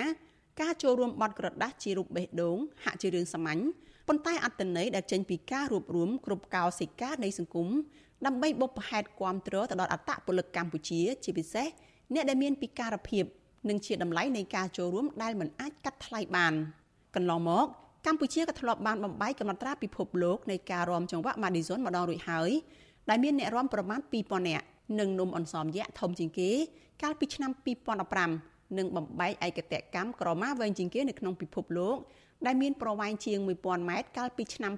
[0.60, 3.60] ការចូលរួមបត់ក្រដាស់ជារូបបេះដូងហាក់ជារឿងសាមញ្ញ
[4.08, 7.68] ប៉ុន្តែអត្តន័យដែលចេញពីការរួបរวมគ្រប់កោសិកានៃសង្គម
[8.26, 11.68] ដើម្បីបុព្វហេតុគាំទ្រទៅដល់អត្តពលិកកម្ពុជា ជាពិសេស
[12.14, 13.24] អ្នកដែលមានពិការភាព
[13.68, 16.52] និងជាតម្លៃនៃការចូលរួមដែលមិនអាចកាត់ថ្លៃបាន
[17.14, 17.66] កន្លងមក
[18.06, 22.50] កម្ពុជាក៏ធ្លាប់បានបំបីកំណត់ត្រាពិភពលោកនៃការរាំចង្វាក់ Madison ម្ដងរួចហើយ
[23.08, 24.64] ដែលមានអ្នករាំប្រមាណ2000នាក់
[25.00, 26.50] និងនំអន្សមយក្សធំជាងគេ
[27.02, 27.50] កាលពីឆ្នាំ
[28.14, 31.96] 2015និងបំបែកឯកតកម្មក្រមាវែងជាងគេនៅក្នុងពិភពលោក
[32.46, 34.72] ដែលមានប្រវែងជាង1000ម៉ែត្រកាលពីឆ្នាំ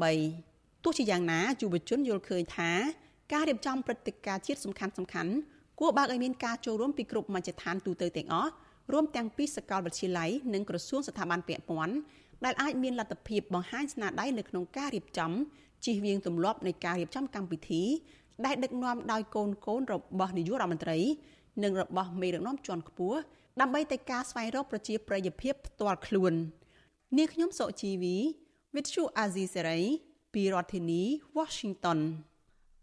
[0.00, 2.70] 2018ទោះជាយ៉ាងណាយុវជនយល់ឃើញថា
[3.32, 5.32] ការរៀបចំព្រឹត្តិការណ៍ជាតិសំខាន់សំខាន់
[5.80, 8.50] គួរបើកឲ្យមានការចូលរួមពីគ្រប់មជ្ឈដ្ឋានទូទៅទាំងអស់
[8.92, 11.94] រួមទាំងពីសាកលវិទ្យាល័យនិងក្រសួងស្ថាប័នពាក់ព័ន្ធ
[12.44, 15.32] ដែលអាចមានលទ្ធភាពបង្ហាញស្នាដៃនៅក្នុងការរៀបចំ
[15.84, 17.82] ជិះវៀងទម្លាប់នៃការរៀបចំកម្មវិធី
[18.46, 20.98] ដែលដឹកនាំដោយកូនកូនរបស់នាយករដ្ឋមន្ត្រី
[21.62, 23.18] និងរបស់មេដឹកនាំជាន់ខ្ពស់
[23.60, 26.32] ដើម្បីតែការស្វែងរកប្រជាប្រិយភាពផ្ទាល់ខ្លួន
[27.18, 28.16] នាងខ្ញុំសុជីវី
[28.74, 29.82] With Chu Azizi Serai
[30.34, 31.02] ពីរដ្ឋធានី
[31.38, 31.98] Washington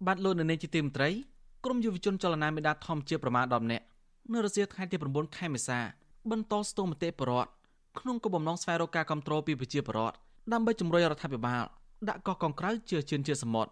[0.07, 1.09] បាទលោកនៅនាងជាទីមេត្រី
[1.65, 3.85] ក្រមយុវជនចលនាមេដាធម្មជាប្រមាណ10នាក់
[4.33, 5.79] នៅរសៀលថ្ងៃទី9ខែមេសា
[6.31, 7.49] បន្តស្ទង់មតិបរដ្ឋ
[7.99, 10.15] ក្នុងគោលបំណងស្វែងរកការគ្រប់គ្រងពីប្រជាពលរដ្ឋ
[10.53, 11.63] ដើម្បីជំរុញរដ្ឋាភិបាល
[12.09, 13.71] ដាក់កោះកងក្រៅជាជឿនជាសមុទ្រ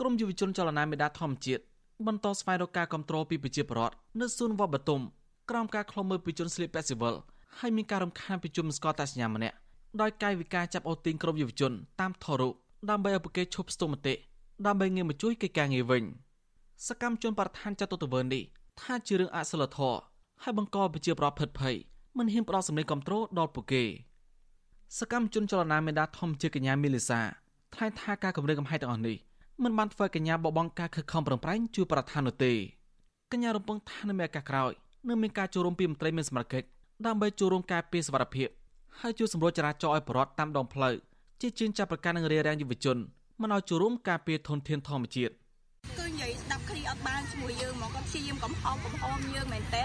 [0.00, 1.62] ក្រមយុវជនចលនាមេដាធម្មជាតិ
[2.06, 5.02] បន្តស្វែងរកការគ្រប់គ្រងពីប្រជាពលរដ្ឋនៅសួនវត្តបតុម
[5.50, 7.14] ក្រោមការឃ្លាំមើលពីជនស្លៀកពាក់ស៊ីវិល
[7.58, 9.56] ហើយមានការរំខានពីជនស្គាល់តាសញ្ញាម្នាក់
[10.00, 12.54] ដោយកាយវិការចាប់អូសទាញក្រមយុវជនតាមថតរូប
[12.90, 14.14] ដើម្បីឲ្យពួកគេឈប់ស្ទង់មតិ
[14.66, 16.02] ដើម្បីងាកមកជួយកិច្ចការងារវិញ
[16.86, 18.42] សកម្មជនបរិស្ថានចាត់ទុកទៅវិញនេះ
[18.80, 19.98] ថាជារឿងអសិលធម៌
[20.42, 21.76] ហើយបង្កប្រជាប្រដ្ឋភិតភ័យ
[22.18, 23.84] មិនហ៊ានផ្ដោតសម្លេងគ្រប់គ្រងដល់ពួកគេ
[24.98, 27.20] សកម្មជនចលនាមេដាធំជាកញ្ញាមីលីសា
[27.74, 29.16] ថ្លែងថាការគម្រាមកំហែងទាំងអស់នេះ
[29.62, 32.52] មិនបានធ្វើកញ្ញាបបងការខិតខំប្រឹងប្រែងជួយប្រធាននោះទេ
[33.32, 34.72] កញ្ញារំពឹងថានៅមានឱកាសក្រោយ
[35.08, 36.66] នឹងមានការចូលរួមពីមន្ត្រីមានសមត្ថកិច្ច
[37.06, 38.48] ដើម្បីចូលរួមការពារសវត្ថិភាព
[39.00, 40.94] ហើយជួយសម្រួលចរាចរណ៍ឲ្យប្រវត្តិតាមដងផ្លូវ
[41.40, 42.96] ជាជាងចាប់ប្រកាន់នឹងរារាំងយុវជន
[43.40, 45.37] មិនឲ្យចូលរួមការពារធនធានធម្មជាតិគឺ
[46.18, 49.84] និយាយស្ដាប់គ្នាអត់បានជាមួយយើងហ្មងគាត់ព្យាយាមកំហំកំហំយើងមែនតើ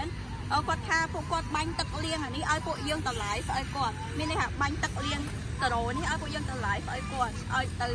[0.68, 5.20] គាត់ថាពួកគាត់បាញ់ទឹកលៀងអានេះឲ្យពួកយើងទៅ live ឲ្យគាត់មានន័យថាបាញ់ទឹកលៀង
[5.62, 7.88] តរោនេះឲ្យពួកយើងទៅ live ឲ្យគាត់ឲ្យទៅ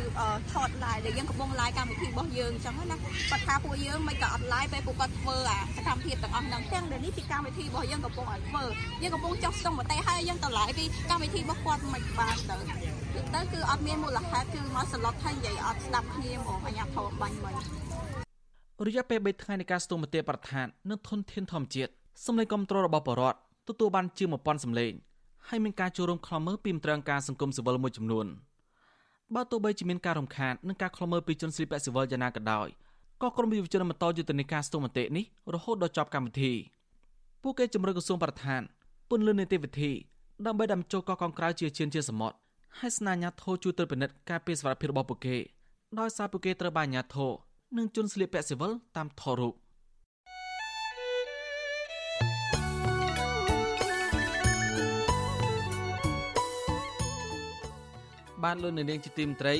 [0.52, 2.96] ថត live ដែលយើងកំពុង live កម្មវិធីរបស់យើងអញ្ចឹងណា
[3.30, 8.64] គាត់ថាពួកយើងមិនក៏អត់ live ពេលពួកគាត់ធ្វើអាសកម្មភាពទាំងអស់ហ្នឹងទាំងដែលនេះជាកម្មវិធីរបស់យើងកំពុងឲ្យធ្វើ
[9.02, 12.56] យើងកំពុងចុះស្ទង់មតិឲ្យយើងទៅ live ពីកម្មវិធីរបស់គាត់មិនបានទៅ
[13.34, 17.54] ទៅគឺអត់មានមូលហេតុគឺមកសន្លត់ថានិយាយអត់ស្ដាប់គ្នាហ្មងអញ្ញាធមបាញ់មិញ
[18.86, 21.92] រយៈពេល3ថ្ងៃនៃការស្ទង់មតិប្រធាននិងធនធានធម្មជាតិ
[22.26, 23.38] សម្លេងគ្រប់គ្រងរបស់បរដ្ឋ
[23.68, 24.92] ទទួលបានជាង1000សម្លេង
[25.48, 28.26] ហើយមានការចូលរួមខ្លំមើលពីមន្ត្រីអង្គការសង្គមស៊ីវិលមួយចំនួន
[29.34, 32.68] បើទោះបីជាមានការរំខាននិងការខ្លំមើលពីជនស្រីពាក់ស៊ីវិលយ៉ាងណាក៏ដោយ
[33.22, 36.52] ក៏ក្រុមយុវជនបន្តយុទ្ធនាការស្ទង់មតិនេះរហូតដល់ចប់កម្មវិធី
[37.42, 38.62] ពួកគេជំរុញក្រសួងបរិស្ថាន
[39.10, 39.92] ពន្យល់នីតិវិធី
[40.46, 42.36] ដើម្បីដាំចូលកោះកងក្រៅជាជាជាសមុទ្រ
[42.78, 45.36] ហើយស្នើអាញាធរជួយត្រួតពិនិត្យការពារសុវត្ថិភាពរបស់ពួកគេ
[45.98, 47.32] ដោយសារពួកគេត្រូវបានអាញាធរ
[47.78, 49.54] និងជនស្លៀកពាក់ស៊ីវិលតាមថតរូប
[58.44, 59.56] បានលោកនៅនាងជាទីមត្រី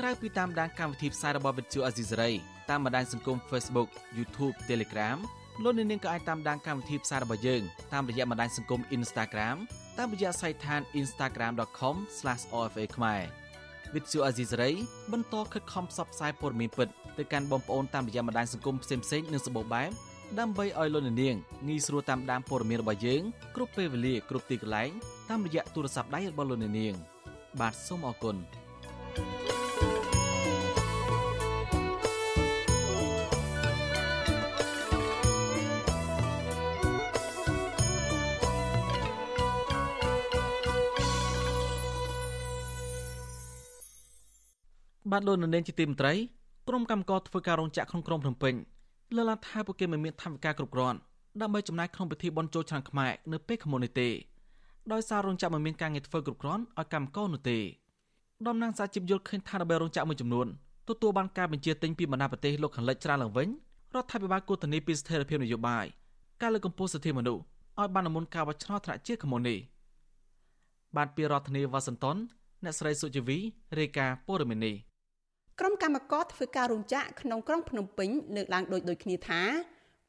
[0.00, 2.30] ក្រៅពីតាមដានកម្មវិធីផ្សាយរបស់វិទ្យុអាស៊ីសេរី
[2.70, 5.18] តាមបណ្ដាញសង្គម Facebook YouTube Telegram
[5.62, 7.62] លោកនៅនាងក៏អាចតាមដានកម្មវិធីផ្សាយរបស់យើង
[7.92, 9.56] តាមរយៈបណ្ដាញសង្គម Instagram
[9.98, 13.22] តាមរយៈសាច់ឋាន instagram.com/ofa ខ្មែរ
[13.94, 14.70] វិទ្យុអាស៊ីសេរី
[15.12, 16.88] បន្តខិតខំផ្សព្វផ្សាយព័ត៌មានពិត
[17.18, 19.90] ទៅកាន់បងប្អូនតាមរយៈបណ្ដាញសង្គមផ្សេងៗនិងសម្បូរបែប
[20.38, 21.16] ដើម្បីឲ្យលោកនាង
[21.68, 23.22] ងាយស្រួលតាមដានព័ត៌មានរបស់យើង
[23.56, 24.90] គ្រប់ពេលវេលាគ្រប់ទីកន្លែង
[25.30, 26.94] តាមរយៈទូរស័ព្ទដៃរបស់លោកនាង
[27.60, 28.36] បាទសូមអរគុណ
[45.12, 46.14] បាទលោកនាងជាទីមេត្រី
[46.68, 48.54] ក្រុមកម្មការធ្វើការរោងចក្រក្នុងក្រុងភ្នំពេញ
[49.16, 50.98] លើកឡើងថាពួកគេមិនមានថវិកាគ្រប់គ្រាន់
[51.40, 54.08] ដើម្បីចំណាយក្នុងពិធីបុណ្យចូលឆ្នាំខ្មែរនៅពេលខាងមុខនេះទេ
[54.92, 57.58] ដោយសាររោងចក្រមិនមានការងារធ្វើគ្រប់គ្រាន់ឲ្យកម្មករនោះទេ
[58.46, 60.46] តំណាងសហជីពយល់ឃើញថារបៀបរោងចក្រមួយចំនួន
[60.88, 63.48] ទទួលបានការបញ្ជាទិញពីបណ្ដាប្រទេសលោកខាងលិចច្រើនឡើងវិញ
[63.94, 65.84] រដ្ឋាភិបាលគូតនីពីស្ថិរភាពនយោបាយ
[66.42, 67.42] ការលើកកម្ពស់សិទ្ធិមនុស្ស
[67.80, 69.58] ឲ្យបានមុនការបោះឆ្នោតថ្នាក់ជាតិខាងមុខនេះ
[70.96, 72.16] បានពីរដ្ឋធានីវ៉ាស៊ីនតោន
[72.64, 73.38] អ្នកស្រីសុជីវី
[73.78, 74.74] រាយការណ៍ព័ត៌មាននេះ
[75.60, 79.42] ក្រុមកម្មការធ្វើការរោងចក្រក្នុងក្រុងភ្នំពេញលើកឡើងដូចដូចគ្នាថា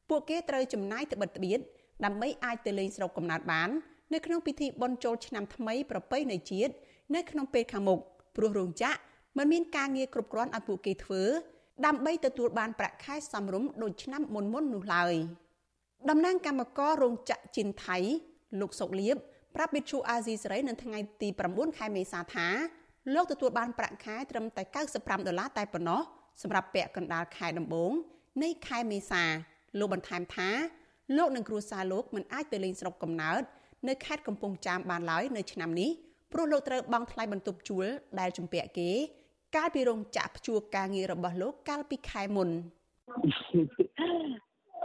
[0.10, 1.60] ពួកគេត្រូវចំណាយទៅបិទត្បៀត
[2.06, 3.70] ដើម្បីអាចទៅលេងស្រុកកំណើតបាន
[4.14, 6.74] នៅក្នុងពិធីបុណ្យចូលឆ្នាំថ្មីប្រពៃណីជាតិ
[7.16, 8.00] នៅក្នុងពេលខាងមុខ
[8.36, 9.00] ព្រោះរោងចក្រ
[9.38, 11.24] មិនមានការងារគ្រប់គ្រាន់ឲ្យពួកគេធ្វើ
[11.86, 15.14] ដើម្បីទទួលបានប្រាក់ខែសមរម្យដូចឆ្នាំមុនមុននោះឡើយ
[16.10, 17.98] តំណាងកម្មកររោងចក្រជីនថៃ
[18.62, 19.16] លោកសុកលៀប
[19.56, 22.48] ប្រាប់វិទ្យុអាស៊ីសេរីនៅថ្ងៃទី9ខែមេសាថា
[23.14, 24.64] លោកទទួលបានប្រាក់ខែត្រឹមតែ
[24.96, 26.02] 95ដុល្លារតែប៉ុណ្ណោះ
[26.42, 27.92] សម្រាប់ពាក់កណ្ដាលខែដំបូង
[28.44, 29.24] នៃខែមេសា
[29.80, 30.50] លោកបន្ថែមថា
[31.18, 33.42] លោកនិងគ្រួសារលោកមិនអាចទៅលេងស្រុកកំណើត
[33.88, 35.90] នៅខេត្តកំពង់ចាមបានឡើយនៅឆ្នាំនេះ
[36.34, 37.86] ព្រោះលោកត្រូវបង់ថ្លៃបន្ទប់ជួល
[38.20, 38.92] ដែលជំពាក់គេ
[39.56, 42.50] កាលពីរោងចក្រព្យួរការងាររបស់លោកកាលពីខែមុន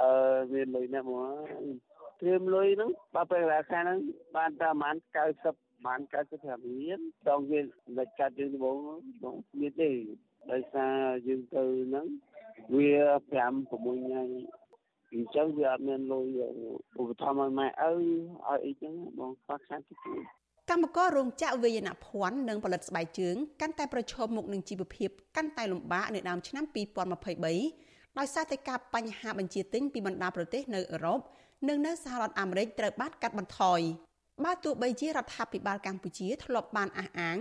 [0.01, 1.81] អឺមានលុយណាស់មក
[2.21, 3.99] ត្រៀមលុយហ្នឹងបើពេលរាខាហ្នឹង
[4.37, 6.01] បានតែប្រហែល90 បាន
[6.35, 6.99] 95មាន
[7.31, 8.77] ដងវាលេចកាត់យើងដំបូង
[9.23, 9.91] បងមានទេ
[10.53, 12.07] ដោយសារយើងទៅហ្នឹង
[12.77, 12.91] វា
[13.37, 14.23] 5 6ថ្ងៃ
[15.13, 16.39] អញ្ចឹងវាអត់មានលុយ
[16.99, 19.95] ឧបត្ថម្ភឲ្យម៉ែឪឲ្យអីចឹងបងខ្វះខាតទៅ
[20.71, 26.65] កម្មកររោងចក្រវាយនភ័ណ្ឌនិងផលិតស្បែកជើងកាន់តែប្រឈមមុខនឹងជីវភាពកាន់តែលំបាកនៅដើមឆ្នាំ
[27.47, 31.21] 2023ដោយសារតែការបញ្ហាបញ្ជាទិញពីបណ្ដាប្រទេសនៅអឺរ៉ុប
[31.69, 33.81] និងនៅសហរដ្ឋអាមេរិកត្រូវបានកាត់បន្ថយ
[34.45, 37.39] បើទោះបីជារដ្ឋាភិបាលកម្ពុជាធ្លាប់បានអះអាង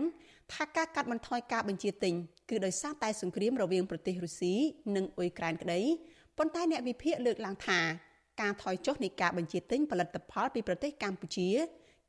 [0.53, 2.13] ថាការកាត់បន្ថយការបញ្ជាទិញ
[2.49, 4.55] គឺដោយសារតែសង្គ្រាមរវាងប្រទេសរុស្ស៊ី
[4.95, 5.81] និងអ៊ុយក្រែនក្តី
[6.37, 7.79] ប៉ុន្តែអ្នកវិភាគលើកឡើងថា
[8.41, 11.49] ការថយចុះនៃការបញ្ជាទិញផលិតផលពីប្រទេសកម្ពុជា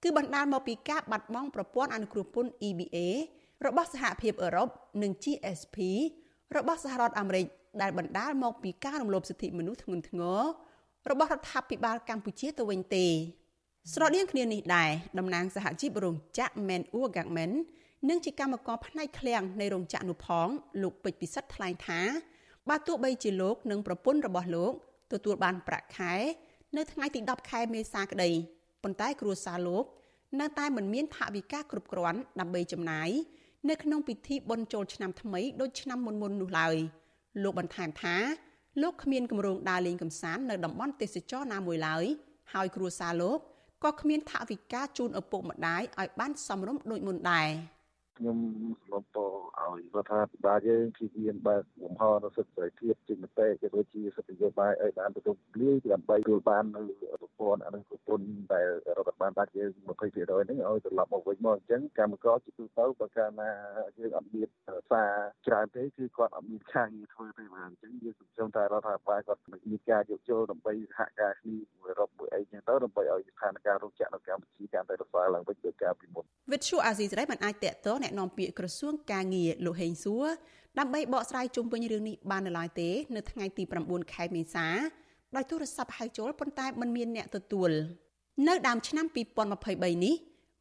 [0.03, 2.97] គឺបណ្ដាលមកពីការបាត់បង់ប្រព័ន្ធអនុគ្រោះពន្ធ EBA
[3.67, 4.69] របស់សហភាពអឺរ៉ុប
[5.03, 5.77] និង GSP
[6.57, 7.47] របស់សហរដ្ឋអាមេរិក
[7.83, 10.43] ដែលបណ្ដាលមកពីការរំលោភសិទ្ធិមនុស្សធ្ងន់ធ្ងរ
[11.11, 13.07] របស់រដ្ឋាភិបាលកម្ពុជាទៅវិញទេ
[13.95, 17.53] ស្រដៀងគ្នានេះដែរតំណាងសហជីពរោងចក្រ Men Urgagmen
[18.09, 20.49] និងជាកម្មករផ្នែកឃ្លាំងនៃរោងចក្រនោះផង
[20.83, 22.01] លោកពេជ្រពិសិដ្ឋថ្លែងថា
[22.69, 24.73] បើទោះបីជាលោកនិងប្រពន្ធរបស់លោក
[25.13, 26.15] ទទួលបានប្រាក់ខែ
[26.77, 28.31] នៅថ្ងៃទី10ខែមេសាក្តី
[28.83, 29.85] ប៉ុន្តែគ្រួសារលោក
[30.41, 33.11] នៅតែមិនមានថវិកាគ្រប់គ្រាន់ដើម្បីចំណាយ
[33.69, 36.77] នៅក្នុងពិធីបុណ្យចូលឆ្នាំថ្មីដូចឆ្នាំមុនមុននោះឡើយ
[37.43, 38.17] លោកបន្ថែមថា
[38.83, 42.05] លោកគ្មានគម្រោងដើរលេងកម្សាន្តនៅតំបន់ទេសចរណាមួយឡើយ
[42.53, 43.41] ហើយគ្រួសារលោក
[43.85, 47.49] ក៏គ្មានថវិកាជូនឪពុកម្ដាយឲ្យបានសមរម្យដូចមុនដែរ។
[48.21, 48.41] ខ្ញុំ
[48.85, 56.83] ស្លពឲ្យរដ្ឋាភិបាលយើងជៀសវាងបើកលំហនៅសិទ្ធិសេរីភាពជាមតិក៏ដូចជាសិទ្ធិនយោបាយឲ្យបានទទួលលាយដើម្បីទទួលបាននៅ
[57.21, 58.67] ប្រព័ន្ធអនុគ្រោះពន្ធដែល
[58.99, 63.51] រដ្ឋបាលបានយើង20%ហ្នឹងឲ្យត្រឡប់មកវិញមកអញ្ចឹងកម្មករជាទូទៅបើកាលណា
[63.99, 64.49] យើងអត់មាន
[64.91, 65.13] សារ
[65.47, 80.27] ច្រើនទេគឺគាត់អត់មានខាងធ្វើទេបាទអញ្ចឹងយើងសង្ឃឹមថារដ្ឋាភិបាលគាត់មានការយកចូលដើម្បីសហការគ្នាមួយរົບមួយអីចឹងទៅដើម្បីឲ្យស្ថានភាពរោងចក្រនៅកម្ពុជាកាន់តែរសើរឡើងវិញដោយការពីមុនវិទ្យុអាស៊ីសេរីមិនអាចតេតតអ្នកនាំពាក្យក្រសួងការងារលោកហេងសួរ
[80.79, 84.67] ដើម្បីបកស្រាយជុំវិញរឿងនេះបាននៅឡើយទេ នៅថ្ងៃទី9ខែមេសា
[85.37, 87.71] ដោយទូរស័ព្ទហៅចូលប៉ុន្តែមិនមានអ្នកទទួល
[88.49, 89.07] នៅដើមឆ្នាំ
[89.55, 90.15] 2023នេះ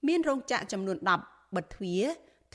[0.07, 0.97] មានរោងចក្រចំនួន
[1.27, 2.03] 10បិទទ្វារ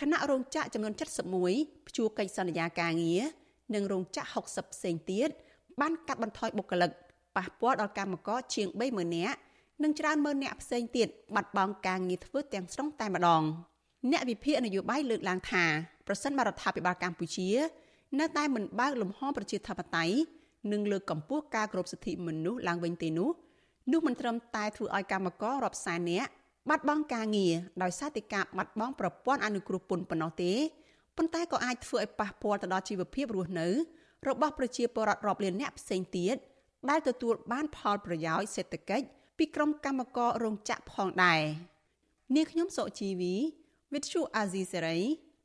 [0.00, 3.22] គណៈរោងចក្រចំនួន71ព្យួរកិច្ចសន្យាការងារ
[3.74, 5.28] និងរោងចក្រ60ផ្សេងទៀត
[5.80, 6.90] បានកាត់បន្ថយបុគ្គលិក
[7.36, 9.38] ប៉ះពាល់ដល់កម្មករជាង30000នាក់
[9.82, 13.42] និងច្រើនម៉ឺននាក់ផ្សេងទៀតបាត់បង់ការងារធ្វើទាំងស្រុងតែម្ដង។
[14.10, 15.64] អ្នកវិភាគនយោបាយលើកឡើងថា
[16.06, 17.50] ប្រសិនបរដ្ឋាភិបាលកម្ពុជា
[18.20, 20.14] នៅតែមិនបើកលំហប្រជាធិបតេយ្យ
[20.72, 23.30] និងលើកកម្ពស់ការគោរពសិទ្ធិមនុស្សឡើងវិញទេនោះ
[23.92, 26.30] នោះមិនត្រឹមតែធ្វើឲ្យកម្មកររាប់សែននាក់
[26.68, 30.52] បាត់បង់ការងារដោយសារតែការបាត់បង់ប្រព័ន្ធអនុគ្រោះពន្ធប៉ុណ្ណោះទេ
[31.16, 33.68] ប៉ុន្តែក៏អាចធ្វើឲ្យប៉ះពាល់ទៅដល់ជីវភាពរស់នៅ
[34.28, 36.36] របស់ប្រជាពលរដ្ឋរាប់លាននាក់ផ្សេងទៀត
[36.90, 39.06] ដែលទទួលបានផលប្រយោជន៍សេដ្ឋកិច្ច
[39.38, 41.40] ពីក្រុមកម្មកររោងចក្រផងដែរ
[42.34, 43.34] នាងខ្ញុំសុជីវី
[43.94, 44.98] វិទ្យុអាស៊ីសេរី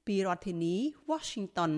[0.07, 0.75] ពីរដ្ឋធានី
[1.09, 1.71] Washington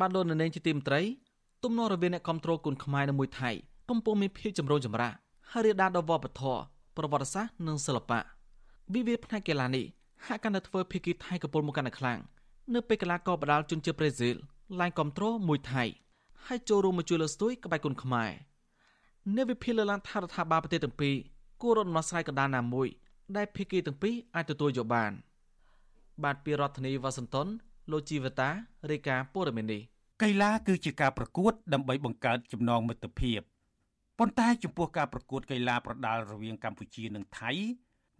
[0.00, 1.02] បានលោកនៅនាងជាទីមត្រី
[1.64, 3.50] ទំនាស់រវាងអ្នកគ្រប់គ្រងគុនខ្មែរនិងមួយថៃ
[3.90, 5.12] កំពុងមានភាពចម្រូងចម្រាស
[5.50, 6.60] ហើយរាលដាលដល់វប្បធម៌
[6.96, 8.20] ប្រវត្តិសាស្ត្រនិងសិល្បៈ
[8.94, 9.84] វិវាទផ្នែកកីឡានេះ
[10.26, 12.20] ហាក់កាន់តែធ្វើភាគីថៃកំពុងមកកាន់តែខ្លាំង
[12.74, 14.34] នៅពេលកីឡាករបដាល់ជនជាតិប្រេស៊ីល
[14.80, 15.84] ឡើងគ្រប់គ្រងមួយថៃ
[16.46, 18.30] ហើយចូលរួមមកជួយលើកស្ទួយក្បាច់គុនខ្មែរ
[19.36, 21.14] នៅវិភាគលើកឡើងថារដ្ឋាភិបាលប្រទេសទាំងពីរ
[21.62, 22.88] គួររត់ដំណោះស្រាយកណ្ដាលណាមួយ
[23.36, 25.12] ដែលភាគីទាំងពីរអាចទទួលយកបាន
[26.24, 27.48] បាទពីរដ្ឋធានីវ៉ាស៊ីនតោន
[27.90, 28.48] លោកជីវតា
[28.90, 29.82] រាយការណ៍ព័ត៌មាននេះ
[30.22, 33.40] កីឡាគឺជាការប្រកួត ដើម្បីបង្កើតចំណងមិត្តភាព
[34.18, 37.50] ប៉ុន្តែចំពោះការប្រកួតកីឡាប្រដាល់រវាងកម្ពុជានិងថៃ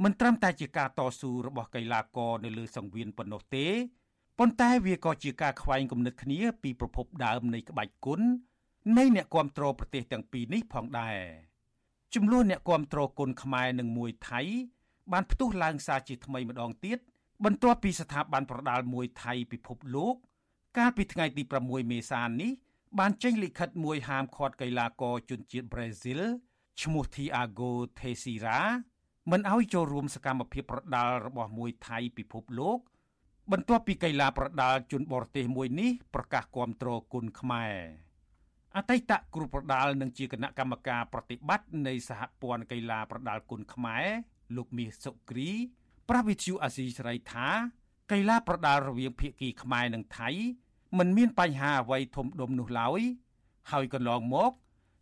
[0.03, 3.67] មិនត្រឹមតែជាការតស៊ូរបស់កីឡាករនៅលើសង្វៀនប៉ុណ្ណោះទេ
[4.39, 8.21] ប៉ុន្តែវាក៏ជាការខ្វែងគំនិតគ្នាពីប្រភពដើមនៃក្បាច់គុន
[8.99, 11.19] នៃអ្នកគាំទ្រប្រទេសទាំងពីរនេះផងដែរ
[12.15, 14.41] ចំនួនអ្នកគាំទ្រគុនខ្មែរនិងមួយថៃ
[15.13, 16.99] បានផ្ទុះឡើងសារជាថ្មីម្ដងទៀត
[17.45, 20.15] បន្ទាប់ពីស្ថាប័នប្រដាល់មួយថៃពិភពលោក
[20.79, 22.53] កាលពីថ្ងៃទី6មេសានេះ
[22.99, 26.21] បានចេញលិខិតមួយហាមឃាត់កីឡាករជនជាតិប្រេស៊ីល
[26.83, 28.61] ឈ្មោះ Thiago Teixeira
[29.31, 32.79] មិនឲ្យចូលរួមសកម្មភាពប្រដាល់របស់មួយថៃពិភពលោក
[33.53, 37.75] បន្ទាប់ពីកីឡាប្រដាល់ជនបរទេសមួយនេះប្រកាសគាំទ្រគុនខ្មែរ
[38.77, 44.05] អតីតគ្រូប្រដាល់និងជាគណៈកម្មការប្រតិបត្តិនៃសហព័ន្ធកីឡាប្រដាល់គុនខ្មែរ
[44.57, 45.51] លោកមាសសុគ្រី
[46.09, 47.49] ប្រាវិទ្យុអាស៊ីសេរីថា
[48.13, 50.29] កីឡាប្រដាល់រវាងភាគីខ្មែរនិងថៃ
[50.99, 53.01] មិនមានបញ្ហាអ្វីធំដុំនោះឡើយ
[53.73, 54.53] ហើយកន្លងមក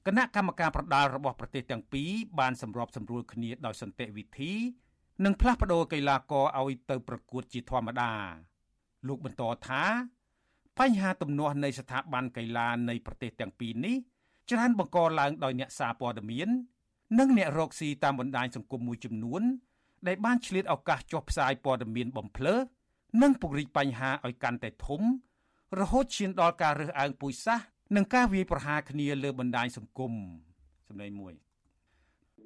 [0.06, 4.52] គណៈកម្មការប្រដាល់របស់ប្រទេសទាំងពីរបានសម្របសម្រួលគ្នាដោយសន្តិវិធី
[5.24, 8.12] និងផ្លាស់ប្តូរកីឡាករឲ្យទៅប្រកួតជាធម្មតា
[9.06, 9.82] លោកបន្តថា
[10.78, 13.96] បញ្ហាទំនាស់នៃស្ថាប័នកីឡានៃប្រទេសទាំងពីរនេះ
[14.50, 16.48] ច្រើនបង្កឡើងដោយអ្នកសារព័ត៌មាន
[17.18, 19.42] និងអ្នករកស៊ីតាមបណ្ដាញសង្គមមួយចំនួន
[20.06, 22.54] ដែលបានឆ្លៀតឱកាសចុះផ្សាយព័ត៌មានបំភ្លឺ
[23.22, 25.00] និងពង្រីកបញ្ហាឲ្យកាន់តែធំ
[25.80, 30.12] រហូតឈានដល់ការរើសអើងពូជសាសន៍និងការវាយប្រហារគ្នាលើបណ្ដាញសង្គម
[30.88, 31.34] សម្ដែងមួយ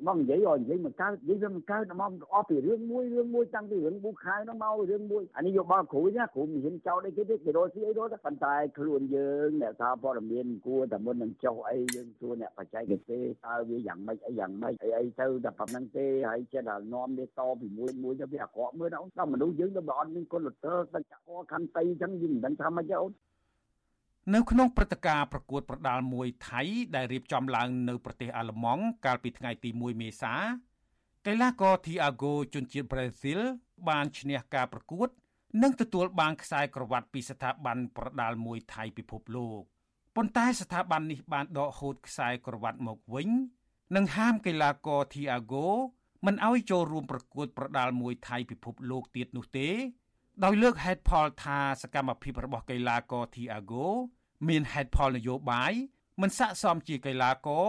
[0.06, 23.12] មកនិយាយឲ្យនិយាយមកកើតនិយាយវាមកកើតមកអស់ពីរឿងមួយរឿងមួយតាំងពីរឿងប៊ូខែហ្នឹងមករឿងមួយអានេះយកបលគ្រូណាគ្រូមិនហ៊ានចោលអីគេទេគេរត់ស៊ីអីរត់ប៉ុន្តែខ្លួនយើងអ្នកថាព័ត៌មានគួរតែមុននឹងចុះអីយើងសួរអ្នកបច្ចេកទេសតើវាយ៉ាងម៉េចអីយ៉ាងម៉េចអីអីទៅតែប៉ុណ្្នឹងទេហើយចិត្តតែនាំវាតពីមួយមួយទៅវាអាក្រក់មើលដល់តែមនុស្សយើងទៅបើអត់មានគុណលទ័រទឹកចកខន្តីអញ្ចឹងយើងមិនដឹងថាម៉េចទេអូន
[24.34, 26.60] នៅក្នុងព្រឹត្តិការណ៍ប្រកួតប្រដាល់មួយថៃ
[26.94, 30.34] ដែលរៀបចំឡើងនៅប្រទេសអាល្លឺម៉ង់កាលពីថ្ងៃទី1មេសា
[31.26, 33.40] កីឡាករ Thiago ជនជាតិប្រេស៊ីល
[33.88, 35.08] បានឈ្នះការប្រកួត
[35.62, 39.60] និងទទួលបានខ្សែក្រវ៉ាត់ពីស្ថាប័នប្រដាល់មួយថៃពិភពលោក
[40.16, 43.28] ប៉ុន្តែស្ថាប័ននេះបានដកហូតខ្សែក្រវ៉ាត់មកវិញ
[43.96, 45.66] និងហាមកីឡាករ Thiago
[46.26, 49.68] មិនឲ្យចូលរួមប្រកួតប្រដាល់មួយថៃពិភពលោកទៀតនោះទេ
[50.44, 53.86] ដោយលើកហេតុផលថាសកម្មភាពរបស់កីឡាករ Thiago
[54.48, 55.72] មានហេតុផលនយោបាយ
[56.20, 57.66] មិនស័ក្តិសមជាកីឡាករ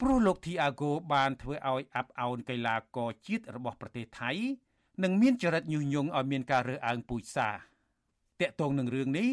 [0.00, 4.30] ព្រោះលោកធីអាហ្គោបានធ្វើឲ្យអាប់អោនកីឡាករជាតិរបស់ប្រទេសថៃ
[5.02, 7.60] និងមានចរិតញុះញង់ឲ្យមានការរើសអើងពូជសាសន៍
[8.40, 9.28] តាក់ទងនឹងរឿងនេះ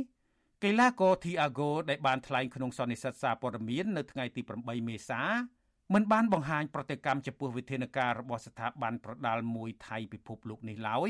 [0.64, 5.22] កីឡាករធីអាហ្គោដែលបានថ្លែងក្នុងសន្និសីទសារព័ត៌មាននៅថ្ងៃទី8មេសា
[5.94, 11.10] មិនបានបង្ហាញប្រតិកម្មចំពោះវិធានការរបស់ស្ថាប័នប្រដាល់មួយថៃពិភពលោកនេះឡើយ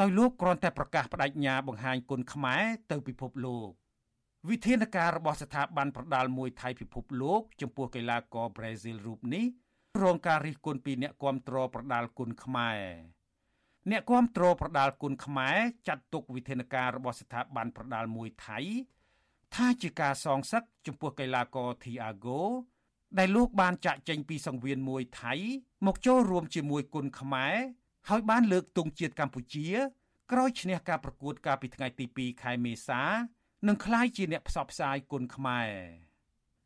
[0.00, 3.70] ដោយលោកគ្រាន់តែប្រកាសបដិញ្ញាបង្ហាញគុណខ្មែរទៅពិភពលោក
[4.46, 9.44] វិធានការរបស់ស្ថាប័នប្រដាល់មួយថៃពិភពលោកចំពោះកីឡាករប្រេស៊ីលរូបនេះ
[10.02, 12.80] រងការរិះគន់ពីអ្នកគាំទ្រប្រដាល់គុណខ្មែរ
[13.90, 15.56] អ្នកគាំទ្រប្រដាល់គុណខ្មែរ
[15.88, 18.58] ចាត់ទុកវិធានការរបស់ស្ថាប័នប្រដាល់មួយថៃ
[19.54, 22.40] ថាជាការសងសឹកចំពោះកីឡាករ Thiago
[23.18, 25.34] ដែលលោកបានចាក់ចេញពីសង្វៀនមួយថៃ
[25.86, 27.56] មកចូលរួមជាមួយគុណខ្មែរ
[28.08, 29.68] ហើយបានលើកទង់ជាតិកម្ពុជា
[30.32, 33.02] ក្រោយឈ្នះការប្រកួតកាលពីថ្ងៃទី2ខែមេសា
[33.66, 35.70] នឹងក្លាយជាអ្នកផ្សព្វផ្សាយគុណខ្មែរ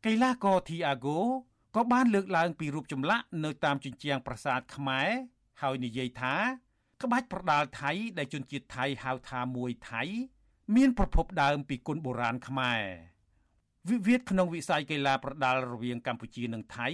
[0.06, 1.20] កីឡាករធីអាហ្គោ
[1.76, 5.08] ក៏បានលើកឡើងពីរូបចម្លាក់នៅតាមជញ្ជាំងប្រាសាទខ្មែរ
[5.62, 6.34] ហើយនិយាយថា
[7.02, 10.02] ក្បាច់ប្រដាល់ថៃដែលជនជាតិថៃហៅថាមួយថៃ
[10.76, 12.82] មានប្រភពដើមពីគុណបុរាណខ្មែរ
[13.88, 16.88] វិវាទក្នុងវិស័យកីឡាប្រដាល់រវាងកម្ពុជានិងថៃ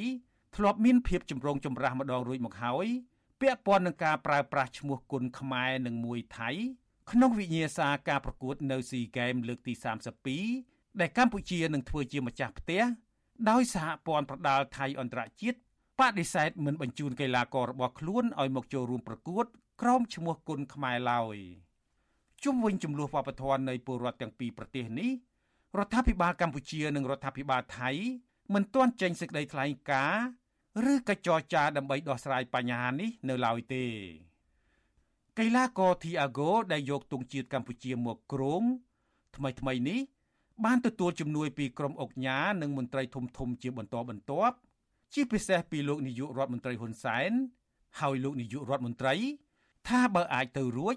[0.57, 2.87] ធ្លាប់មានភាពចម្រូងចម្រាសម្ដងរួចមកហើយ
[3.41, 6.51] ពាក់ព័ន្ធនឹងការប្រើប្រាស់ឈ្មោះគុណខ្មែរនិងមួយថៃ
[7.13, 9.73] ក្នុងវិញ្ញាសាការប្រកួតនៅ SEA Games លើកទី
[10.37, 12.83] 32ដែលកម្ពុជានឹងធ្វើជាម្ចាស់ផ្ទះ
[13.51, 15.59] ដោយសហព័ន្ធប្រដាល់ថៃអន្តរជាតិ
[16.01, 19.45] បដិសេធមិនបញ្ជូនកីឡាកររបស់ខ្លួនឲ្យមកចូលរួមប្រកួត
[19.83, 21.37] ក្រោមឈ្មោះគុណខ្មែរឡើយ
[22.45, 25.11] ជុំវិញចំនួនវប្បធម៌នៃពលរដ្ឋទាំងពីរប្រទេសនេះ
[25.79, 27.91] រដ្ឋាភិបាលកម្ពុជានិងរដ្ឋាភិបាលថៃ
[28.55, 30.25] មិនទាន់ចេញសេចក្តីថ្លែងការណ៍
[30.93, 33.85] ឬក៏ចរចាដើម្បីដោះស្រាយបញ្ហានេះនៅឡើយទេ
[35.39, 38.63] កីឡាករធីអាហ្គោដែលយកទង់ជាតិកម្ពុជាមកគ្រង
[39.37, 40.01] ថ្មីថ្មីនេះ
[40.65, 44.57] បានទទួលជំនួយពីក្រុមអុកញ៉ានិងមន្ត្រីធំធំជាបន្តបន្ទាប់
[45.15, 47.31] ជាពិសេសពីលោកនាយករដ្ឋមន្ត្រីហ៊ុនសែន
[48.01, 49.15] ហើយលោកនាយករដ្ឋមន្ត្រី
[49.89, 50.97] ថាបើអាចទៅរួច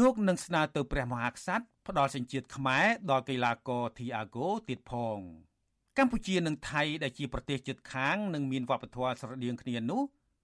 [0.00, 5.18] លោកនឹងស្នើទៅព្រះមហាក្សត្រផ្ដល់សេចក្ដីខ្មែរដល់កីឡាករធីអាហ្គោទៀតផង
[5.98, 10.02] កម្ពុជានិងថៃដែលជាប្រទេសជិតខាងនិងមានវប្បធម៌ស្រដៀងគ្នានោះ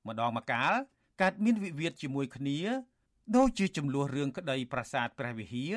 [0.08, 0.72] ម្ដងម្កាល
[1.20, 2.60] កើតមានវិវាទជាមួយគ្នា
[3.36, 5.74] ដូចជាចំនួនរឿងក្តីប្រាសាទព្រះវិហារ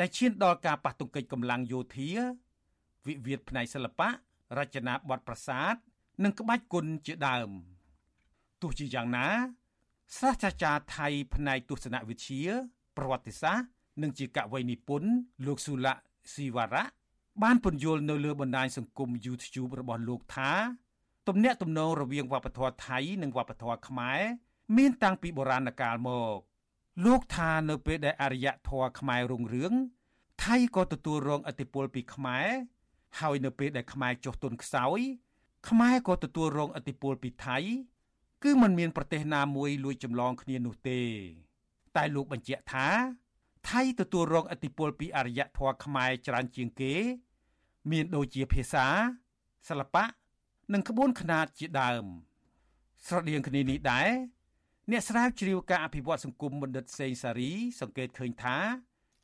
[0.00, 2.10] ដែលឈានដល់ការប៉ះទង្គិចកម្លាំងយោធា
[3.06, 4.08] វិវាទផ្នែកសិល្បៈ
[4.58, 5.74] រចនាបថប្រាសាទ
[6.24, 7.50] និងក្បាច់គុនជាដើម
[8.62, 9.26] ទោះជាយ៉ាងណា
[10.18, 12.42] សាស្ត្រាចារ្យថៃផ្នែកទស្សនវិជ្ជា
[12.96, 13.66] ប្រវត្តិសាស្ត្រ
[14.02, 15.10] និងជាកវីនិពន្ធ
[15.46, 15.94] លោកស៊ូឡា
[16.34, 16.84] ស៊ីវ៉ារ៉ា
[17.42, 20.50] បានពន្យល់នៅលើបណ្ដាញសង្គម YouTube របស់លោកថា
[21.28, 24.20] ទំនាក់ទំនងរវាងវប្បធម៌ថៃនិងវប្បធម៌ខ្មែរ
[24.76, 26.38] មានតាំងពីបុរាណកាលមក
[27.02, 29.72] លោកថានៅពេលដែលអរិយធម៌ខ្មែររុងរឿង
[30.44, 32.48] ថៃក៏ទទួលរងឥទ្ធិពលពីខ្មែរ
[33.20, 35.00] ហើយនៅពេលដែលខ្មែរចុះទុនខ្សោយ
[35.68, 37.58] ខ្មែរក៏ទទួលរងឥទ្ធិពលពីថៃ
[38.42, 41.00] គឺมันមានប្រទេសណាមួយលួចចម្លងគ្នានោះទេ
[41.96, 42.88] តែលោកបញ្ជាក់ថា
[43.68, 46.94] ថៃទទួលរងឥទ្ធិពលពីអរិយធម៌ខ្មែរច្រើនជាងគេ
[47.90, 48.86] មានដូចជាភាសា
[49.68, 50.04] សិល្បៈ
[50.72, 52.04] និងក្បួនខ្នាតជាដើម
[53.06, 54.10] ស្រដៀងគ្នានេះដែរ
[54.90, 58.56] អ្នកស្រាវជ្រាវការអភិវឌ្ឍសង្គមបណ្ឌិតសេងសារី សង្កេតឃើញថា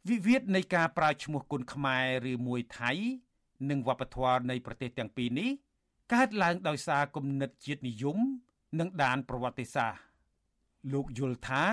[0.08, 2.92] វិវាទនៃការប្រើឈ្មោះគុនខ្មែរឬមួយថៃ
[3.70, 5.50] និងវប្បធម៌នៃប្រទេសទាំងពីរនេះ
[6.12, 8.18] កើតឡើងដោយសារគំនិតជាតិនិយម
[8.80, 10.00] និងដានប្រវត្តិសាស្ត្រ
[10.92, 11.64] លោកយល់ថា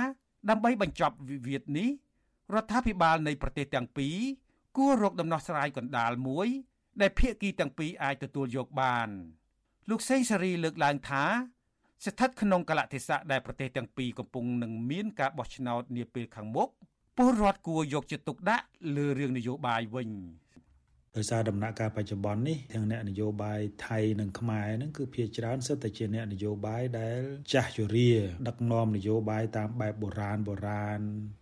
[0.50, 1.90] ដើម្បីបញ្ចប់វិវាទនេះ
[2.56, 4.18] រដ្ឋាភិបាលនៃប្រទេសទាំងពីរ
[4.78, 6.48] គួររកដំណោះស្រាយកណ្ដាលមួយ
[7.02, 9.10] ដែលភាគីទាំងពីរអាចទទួលយកបាន
[9.90, 11.24] លោកសេងសេរីលើកឡើងថា
[12.06, 16.70] ស្ថិតក្នុងកលៈទេសៈដែលប្រទេសទាំងពីរកំពុងនឹងមានការបោះឆ្នោតនាពេលខាងមុខ
[17.18, 20.10] ពលរដ្ឋគួរយកចិត្តទុកដាក់លើរឿងនយោបាយវិញ។
[21.18, 27.20] ដោយសារដំណាក់កាលបច្ចុប្បន្ននេះទាំងអ្នកនយោបាយថៃនិងខ្មែរហ្នឹងគឺភាគច្រើនសិតតែជាអ្នកនយោបាយដែល
[27.54, 28.12] ចាស់ជរា
[28.48, 31.00] ដឹកនាំនយោបាយតាមបែបបុរាណបុរាណ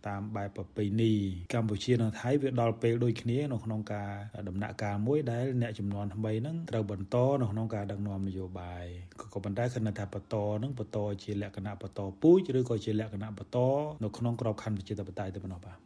[0.08, 1.14] តាមបែបប្រពៃណី
[1.54, 4.10] កម្ពុជានិងថៃវាដល់ពេលដូចគ្នានៅក្នុងការ
[4.48, 8.84] ដំណាក់កាលមួយដែលអ្នកចំនួនថ្មីហ្នឹងត្រូវបន្តនៅក្នុងការដឹកនាំនយោបាយ
[9.32, 13.58] ក៏ប៉ុន្តែគណៈថាបន្តហ្នឹងបន្តជាលក្ខណៈបន្តពូជឬក៏ជាលក្ខណៈបន្ត
[14.02, 15.78] នៅក្នុងក្របខ័ណ្ឌប្រជាធិបតេយ្យទៅប៉ុណ្ណោះបាទ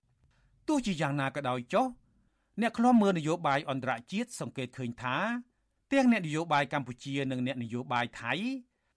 [0.68, 1.86] ទោះជាយ៉ាងណាក៏ដោយចុះ
[2.60, 5.16] អ្នកខ្លំមើលនយោបាយអន្តរជាតិសង្កេតឃើញថា
[5.92, 8.32] ទាំងអ្នកនយោបាយកម្ពុជានិងអ្នកនយោបាយថៃ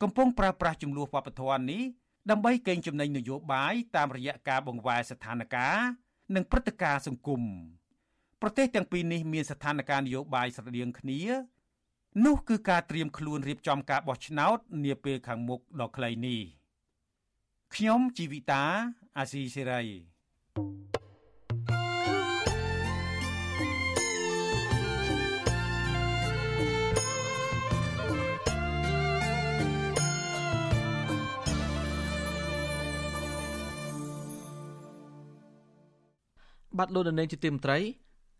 [0.02, 1.84] កំពុងប្រើប្រាស់ចំនួនវប្បធម៌នេះ
[2.30, 7.42] ដើម្បីកេងចំណេញនយោបាយតាមរយៈការបង្វែរស្ថានភាពនិងព្រឹត្តិការណ៍សង្គម
[8.42, 11.20] ប្រទេសទាំងពីរនេះមានស្ថានភាពនយោបាយស្រដៀងគ្នា
[12.26, 16.42] នោះគឺការត្រៀមខ្លួនរៀបចំការបោះឆ្នោតនាពេលខាងមុខដ៏ខ្លីនេះ
[17.76, 18.64] ខ្ញុំជីវិតា
[19.18, 19.84] អាស៊ីសេរី
[20.56, 21.03] thank you
[36.78, 37.78] បាត់លោកនាងជាទីមត្រី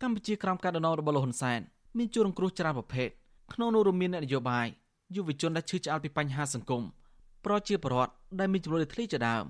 [0.02, 1.60] កម្ពុជាក្រោមការដឹកនាំរបស់លោកហ៊ុនសែន
[1.98, 3.08] មានជួររងគ្រោះច្រើនប្រភេទ
[3.52, 4.66] ក្នុងនោះរួមមានអ្នកនយោបាយ
[5.14, 6.82] យុវជនដែលឈឺឆ្អាលពីបញ្ហាសង្គម
[7.44, 9.44] ប្រជាពលរដ្ឋដែលមានចំនួនធ្លីជាដើម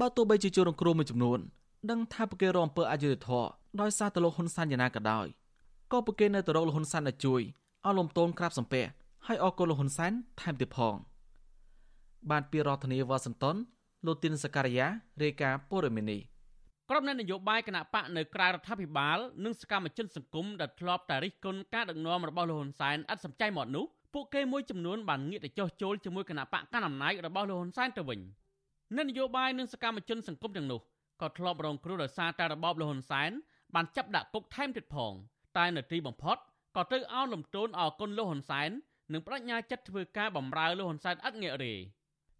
[0.00, 1.38] បើទោះបីជាជួររងគ្រោះមួយចំនួន
[1.90, 3.48] ដឹងថាពួកគេរងអំពើអយុត្តិធម៌
[3.80, 5.26] ដោយសារតែលោកហ៊ុនសែនយ៉ាងណាក៏ដោយ
[5.92, 7.42] ក៏ពួកគេនៅតែរកលោកហ៊ុនសែនឲ្យជួយ
[7.86, 8.84] ឲ្យលំទោនក្រាបសំពះ
[9.26, 10.94] ហើយអរគុណលោកហ៊ុនសែនថែមទៀតផង
[12.30, 13.56] បានពីរដ្ឋធានីវ៉ាស៊ីនតោន
[14.06, 14.86] លោកទីនសការីយ៉ា
[15.22, 16.20] រាយការណ៍ព័ត៌មាននេះ
[16.90, 23.84] ក្រុមអ្នកនយោបាយគណៈបកនៅក្រៅរដ្ឋាភិបាលនិងសកម្មជនសង្គមដែលធ្លាប់តែរិះគន់ការដឹកនាំរបស់លោកហ៊ុនសែនឥតសំចៃមកនោះ
[24.14, 28.20] ពួកគេមួយចំនួនបានងាកទៅចោះចូលជាមួយគណៈបកកណ្ដាលអំណាចរបស់លោកហ៊ុនសែនទៅវិញ
[28.96, 30.80] អ្នកនយោបាយនិងសកម្មជនសង្គមទាំងនោះ
[31.20, 33.30] ក៏ធ្លាប់រងគ្រោះដោយសារតែរបបលោកហ៊ុនសែន
[33.74, 35.12] បានចាប់ដាក់គុកថែមទៀតផង
[35.56, 36.36] តែនៅទីបំផុត
[36.76, 38.70] ក៏ត្រូវអោនលំទោនអគុណលោកហ៊ុនសែន
[39.12, 41.74] និងបដិញ្ញាចិត្តធ្វើការបម្រើលោកហ៊ុនសែនឥតងាករេ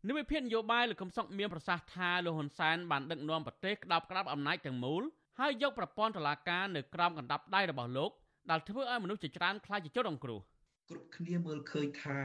[0.06, 5.02] និវិភាននយោបាយលោកកំសុកមានប្រសាសន៍ថាលោកហ៊ុនសែនបានដឹកនាំប្រទេសក្តាប់ក្តាប់អំណាចទាំងមូល
[5.40, 8.10] ហើយយកប្រព័ន្ធតុលាការនៅក្រោមកណ្ដាប់ដៃរបស់លោក
[8.50, 10.40] ដែលធ្វើឲ្យមនុស្សជាច្រើនខ្លាចជាជនរងគ្រោះ
[10.90, 12.18] គ្រប់គ្នាមើលឃើញថា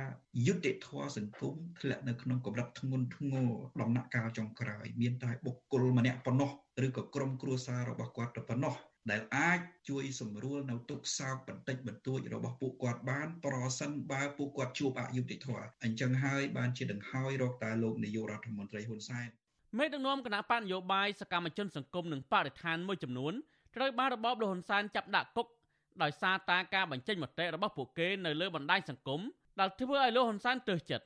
[0.45, 3.49] យុទ្ធធម៌សង្គមធ្លាក់នៅក្នុងកម្រិតធ្ងន់ធ្ងរ
[3.81, 6.49] ដំណាក់កាលចុងក្រោយមានតែបុគ្គលម្នាក់ប៉ុណ្ណោះ
[6.85, 8.73] ឬក៏ក្រុមគ្រួសាររបស់គាត់តែប៉ុណ្ណោះ
[9.11, 19.27] ដែលអាចជួយសម្រួលនៅទុកសោកបន្តិចបន្តួចរបស់ពួកគាត់បានប្រសិនបើពួកគាត់ជួបអយុត្តិធម៌អញ្ចឹងហើយបានជាដង្ហើយរកតែលោកនាយករដ្ឋមន្ត្រីហ៊ុនសែន
[19.79, 23.33] មេដឹកនាំគណៈបកនយោបាយសកម្មជនសង្គមនិងបរិស្ថានមួយចំនួន
[23.75, 25.47] ត្រូវបានរបបលហ៊ុនសែនចាប់ដាក់គុក
[26.03, 29.21] ដោយសារតែការបញ្ចេញមតិរបស់ពួកគេនៅលើបណ្ដាញសង្គម
[29.59, 31.05] ដែលធ្វើឲ្យលោកហ៊ុនសែនទើសចិត្ត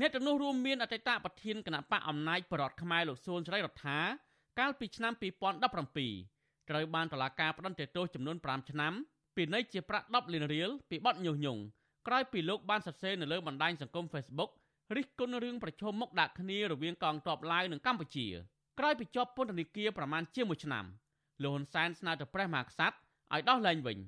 [0.00, 3.98] អ្នកទាំងនោះរួមមានអតីតប្រធានគណៈបកអំណាចបរដ្ឋខ្មែរលោកសួនស្រីរដ្ឋា
[4.58, 6.31] កាលពីឆ្នាំ2017
[6.70, 8.92] ត្រូវបានតុលាការផ្តន្ទាទោសចំនួន5ឆ្នាំ
[9.36, 11.62] ពីនៃជាប្រាក់10លានរៀលពីបទញុះញង់
[12.06, 14.50] ក្រោយពីលោកបានសរសេរនៅលើបណ្ដាញសង្គម Facebook
[14.96, 18.26] រិះគន់រឿងប្រជុំមុខដាក់គ្នារវាងកងទ័ពឡាវនិងកម្ពុជា
[18.78, 20.84] ក្រោយពីជាប់ពន្ធនាគារប្រមាណជាមួយឆ្នាំ
[21.42, 22.96] លោកហ៊ុនសែនស្នើទៅព្រះមហាក្សត្រ
[23.34, 23.98] ឲ្យដោះលែងវិញ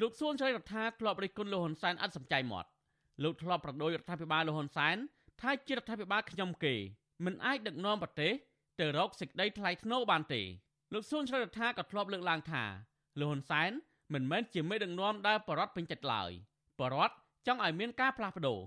[0.00, 2.68] លោកសួនឆ្លើយរដ្ឋាធ្លាប់រិះគន់លោកហ៊ុនសែនអត់សំចៃមាត់
[3.22, 4.96] លោកធ្លាប់ប្រដូចរដ្ឋាភិបាលលោកហ៊ុនសែន
[5.40, 6.74] ថាជារដ្ឋាភិបាលខ្ញុំគេ
[7.24, 8.32] មិនអាចដឹកនាំប្រទេស
[8.80, 10.42] ទៅរកសេចក្តីថ្លៃថ្នូរបានទេ
[10.94, 12.64] លោកសួនឆ្លើយរដ្ឋាក៏ធ្លាប់លើកឡើងថា
[13.20, 13.70] លោកហ៊ុនសែន
[14.14, 16.30] មិនមែនជាមេដឹកនាំដែលបរដ្ឋពេញចិត្តឡើយ
[16.80, 17.14] បរដ្ឋ
[17.46, 18.58] ចង់ឲ្យមានការផ្លាស់ប្ដូរ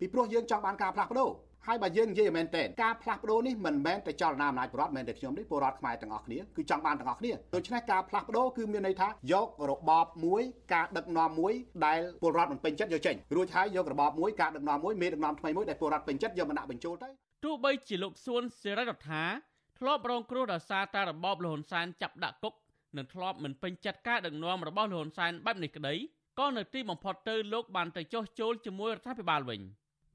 [0.00, 1.30] ពីព្រោះយើងចង់បានការផ្លាស់ប្ដូរ
[1.66, 10.42] ហើយបើយើងនិយាយមែនទេការផ្លាស់ប្ដូរនេះមិនមែនតែចលនាអំណាចរដ្ឋមិនមែនតែខ្ញុំនេះពលរដ្ឋខ្មែរទាំងអស់គ្នាគឺចង់បានទាំងអស់គ្នាដូច្នេះការផ្លាស់ប្ដូរគឺមានន័យថាយករបបមួយ
[10.74, 11.52] ការដឹកនាំមួយ
[11.86, 17.08] ដែលពលរដ្ឋមិនពេញចិត្តយកចេញរួចហើយយករបបមួយការដឹកនាំមួយមេដឹកនាំថ្មីមួយដែលពលរដ្ឋពេញចិត្តយកមកដាក់បញ្ចូលទៅ
[17.44, 19.24] ទោះបីជាលោកសួនសេរីរដ្ឋា
[19.84, 22.54] ធ្លាប់រងគ្រោះដោយសារតែរបបលហ៊ុនសែនចាប់ដាក់គុក
[22.96, 25.94] និងធ្លាប់មិនពេញចិត្តការដឹកនាំរបស់លហ៊ុនសែនបែបនេះក្តី
[26.38, 29.60] ក៏នៅទីបំផុតទៅលោកបានទៅចោះចូលជាមួយរដ្ឋាភិបាលវិញ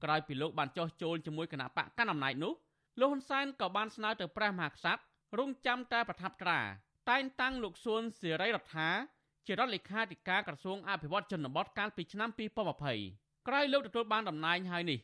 [0.03, 2.53] ក្រោយពីលោកបានចោះចូលជាមួយគណៈបកកណ្ដាលអំណាចនោះ
[2.99, 5.01] លោកហ៊ុនសែនក៏បានស្នើទៅព្រះមហាក្សត្រ
[5.39, 6.59] រងចាំតែប្រថាប់ត្រា
[7.09, 8.89] តែងតាំងលោកសួនសេរីរដ្ឋា
[9.47, 12.30] ជារដ្ឋលេខាធិការក្រសួងអភិវឌ្ឍជនបទកាលពីឆ្នាំ
[12.89, 14.99] 2020ក្រោយលោកទទួលបានតំណែងហើយនេះ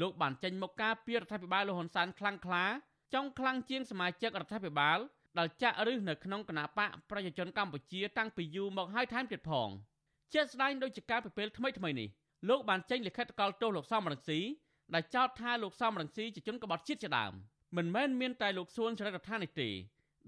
[0.00, 2.64] លោកបានចេញមកការពីរដ្ឋាភិបាលលោកហ៊ុនសែនខ្លាំងក្លា
[3.14, 4.98] ចង់ខ្លាំងជាងសមាជិករដ្ឋាភិបាល
[5.38, 9.68] ដែលចាក់ឫសនៅក្នុងគណៈបកប្រជាជនកម្ពុជាតាំងពីយូរមកហើយថែមទៀតផង
[10.32, 12.08] ជាស្ដែងដោយជាការពិពេលថ្មីថ្មីនេះ
[12.48, 14.40] លោកបានចេញលិខិតកលទោសលោកសំរងស៊ី
[14.94, 17.32] ដែលចោទថាលោកសំរងស៊ីជាជនក្បត់ជាតិជាដើម
[17.76, 19.68] មិនមែនមានតែលោកសួនចរិតរដ្ឋានេះទេ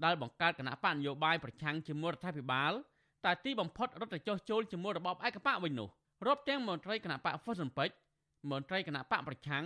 [0.05, 2.71] ដែលបង្កើតគណៈបកនយោបាយប្រឆាំងជាមួយរដ្ឋាភិបាល
[3.25, 5.89] តែទីបំផុតរត់ទៅចោះចូលជាមួយរបបឯកបកវិញនោះ
[6.27, 7.95] រាប់ទាំងមន្ត្រីគណៈបកហ្វុសនពេជ្រ
[8.51, 9.65] មន្ត្រីគណៈបកប្រឆាំង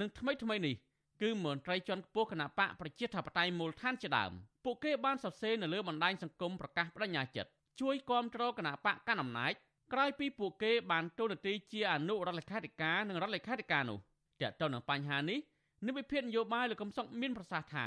[0.00, 0.74] និងថ្មីថ្មីនេះ
[1.22, 4.32] គឺមន្ត្រីជាន់ខ្ពស់គណៈបកប្រជាធិបតេយ្យមូលដ្ឋានជាដើម
[4.64, 7.50] ពួកគេបានសរសេរនៅលើបណ្ដាញសង្គមប្រកាសបដិញ្ញាចិត្ត
[7.80, 9.52] ជួយគាំទ្រគណៈបកកណ្ដាលអំណាច
[9.92, 13.98] ក្រោយពីពួកគេបានទូនាទីជាអនុរដ្ឋលេខាធិការនិងរដ្ឋលេខាធិការនោះ
[14.40, 15.38] ទាក់ទងនឹងបញ្ហានេះ
[15.86, 17.86] និវិភាននយោបាយលោកកំសុកមានប្រសាសន៍ថា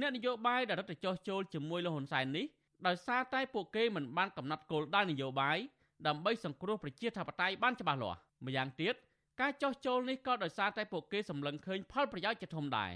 [0.00, 2.46] អ្នកនយោបាយដែលរត់ទៅចោះចូលជាមួយលោកហ៊ុនសែននេះ
[2.86, 5.58] ដោយសារតែពួកគេមិនបានកំណត់គោលដៅនយោបាយ
[6.06, 8.94] ដើម្បីសង្គ្រោះប្រជាធិបតេយ្យបានច្បាស់លាស់ម្យ៉ាងទៀត
[9.42, 12.90] ការចោះចូលនេះក៏ដោយសារតែពួកគេសម្លឹងឃើញផលប្រយោជន៍ជាធំដែរ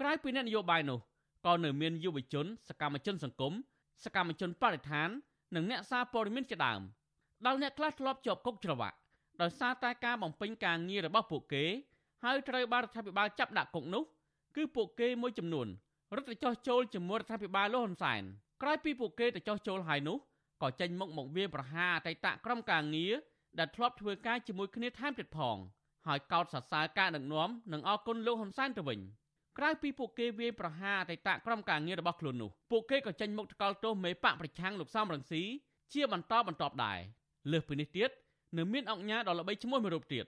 [0.00, 0.98] ក្រៅពីអ្នកនយោបាយនោះ
[1.46, 3.52] ក៏នៅមានយុវជន សកម្មជនសង្គម
[4.04, 5.08] សកម្មជនបរិស្ថាន
[5.54, 6.80] និងអ្នកសារព័ត៌មានជាដើម
[7.46, 8.96] ដែលអ្នកខ្លះធ្លាប់ជាប់គុកច្រវាក់
[9.42, 11.64] ដោយសារតែការបំពេញការងាររបស់ពួកគេ
[12.24, 14.02] ហើយត្រូវបានរដ្ឋាភិបាលចាប់ដាក់គុកនោះ
[14.56, 15.66] គឺពួកគេមួយចំនួន
[16.16, 18.22] រត់ទៅចោះចូលជាមួយរដ្ឋាភិបាលលោកហ៊ុនសែន
[18.62, 20.16] ក្រោយពីពួកគេទៅចោះចូលហើយនោះ
[20.62, 23.14] ក៏ចេញមុខមកវាប្រហារអតីតក្រុមការងារ
[23.58, 25.56] ដែលធ្លាប់ធ្វើការជាមួយគ្នាថែមទៀតផង
[26.06, 29.00] ហើយកោតសរសើរការដឹកនាំនិងអគុណលោកហ៊ុនសែនទៅវិញ
[29.58, 35.42] ក្រៅពីពួកគេវាយប្រហារអតីតក្រុមការងាររបស់ខ្លួននោះពួកគេក៏ចេញមុខថ្កោលទោសមេបកប្រឆាំងលោកសំរងស៊ី
[35.92, 36.98] ជាបន្តបន្ទាប់ដែរ
[37.52, 38.10] លើសពីនេះទៀត
[38.58, 40.24] នៅមានអង្គញាដ៏ល្បីឈ្មោះមួយរូបទៀត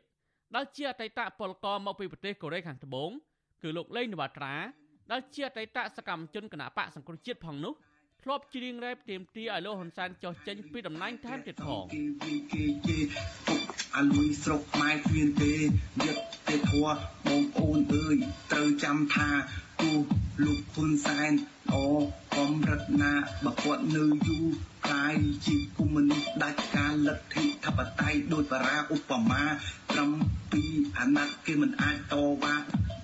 [0.55, 3.11] ដែលជាអតីតពលករមកពីប្រទេសកូរ៉េខាងត្បូង
[3.63, 4.55] គឺលោកលេងនវត្រា
[5.11, 7.75] ដែលជាអតីតសកម្មជនគណបកសង្គ្រោះជាតិផងនោះ
[8.25, 11.85] ធ្លាប់ច្រៀងរ៉េបទៀមទាឲ្យលោកហ៊ុនសែនចោះចេញពីតំណែងថែមទៀតផង
[13.97, 15.59] អាលុយស្រុកខ្មែរគ្មានទេយ
[16.15, 16.19] ក
[16.49, 16.87] ទេធัว
[17.27, 18.17] បងប្អូនអើយ
[18.53, 19.29] ត្រូវចាំថា
[19.83, 19.95] គូ
[20.45, 21.75] លោកហ៊ុនសែនល្អ
[22.37, 23.13] កំរិតណា
[23.45, 24.47] បើគាត់នៅយូរ
[24.91, 25.17] កាយ
[25.47, 29.45] ជាគុំមនុស្សដាច់ការលទ្ធិធិបតេយ្យដោយបារាឧបមា
[29.91, 30.11] ត្រឹម
[30.53, 30.63] ពី
[30.99, 32.55] អាណត្តិគេមិនអាចតវ៉ា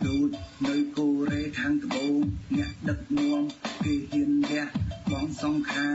[0.08, 0.28] ដូច
[0.68, 2.18] នៅកូរ៉េខាងត្បូង
[2.56, 3.42] អ្នកដឹកនាំ
[3.84, 4.66] គេហ៊ានរះ
[5.10, 5.88] បងសង្ខា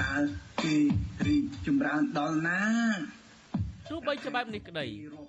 [0.00, 0.14] តើ
[0.62, 0.76] គេ
[1.26, 2.60] រីកចម្រើនដល់ណា
[3.90, 4.86] ទោះបីជាបែបនេះក្តី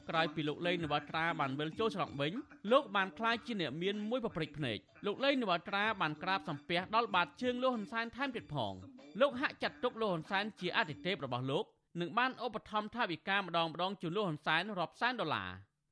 [0.10, 2.34] ក្រោយពីលោកលេងនវត្រាបានវិលចូលច្រកវិញ
[2.72, 8.74] លោកបានក្លាយជាអ្នកមានមួយប្រព្រឹត្តភ្នែកលោកលេងនវត្រាបានក្រាបសំពះដល់បាតជើងលោកហ៊ុនសែនថែមទៀតផង
[9.22, 11.66] លោកហាក់ចាត់ទុកលោកហ៊ុនសែនជាអតិថិភាពរបស់លោក
[12.02, 15.50] និងបានឧបត្ថម្ភថវិកាម្ដងម្ដងជូនលោកហ៊ុនសែនរាប់សែនដុល្លារ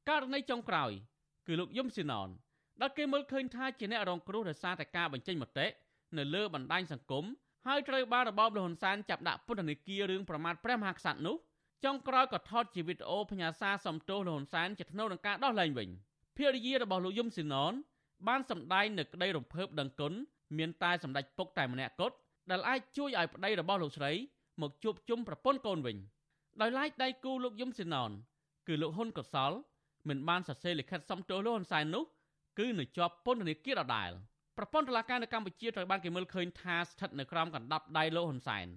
[0.10, 0.92] ករណីចុងក្រោយ
[1.48, 2.30] គឺលោកយឹមស៊ីណន
[2.82, 5.68] ដែលគេមើលឃើញថាជាអ្នករងគ្រោះដោយសារតែការបញ្ចេញមតិ
[6.18, 7.26] នៅលើបណ្ដាញសង្គម
[7.68, 11.38] ហើយត្រូវបានរបបលហ៊ុនសែនចាប់ដាក់ពន្ធនាគាររឿងប្រមាថព្រះមហាក្សត្រនោះ
[11.86, 15.90] ចុងក្រោយក៏ថតជាវីដេអូផ្ញើសារសំទោសលហ៊ុនសែនជាថ្នូវនឹងការដោះលែងវិញ
[16.38, 17.74] ភរិយារបស់លោកយឹមស៊ីណន
[18.28, 20.14] បានសម្ដែងនៅក្តីរំភើបដឹងគុណ
[20.58, 22.16] មានតែសម្ដេចពុកតែម្នាក់គត់
[22.52, 24.12] ដែលអាចជួយឲ្យប្តីរបស់លោកស្រី
[24.62, 25.98] មកជួបជុំប្រពន្ធកូនវិញ
[26.62, 28.12] ដោយឡែកដៃគូលោកយឹមស៊ីណន
[28.68, 29.52] គឺលោកហ៊ុនកសល
[30.10, 32.04] មិនបានសរសេរលិខិតសុំទោសលោកហ៊ុនសែននោះ
[32.60, 34.12] គឺនៅជាប់ពន្ធនាគារដដែល
[34.58, 38.68] ប្រព័ន្ធតុលាការនៅកម្ពុជាត្រូវបានគេមើលឃើញថាស្ថិតនៅក្រោមកណ្ដាប់ដៃលោកហ៊ុនសែន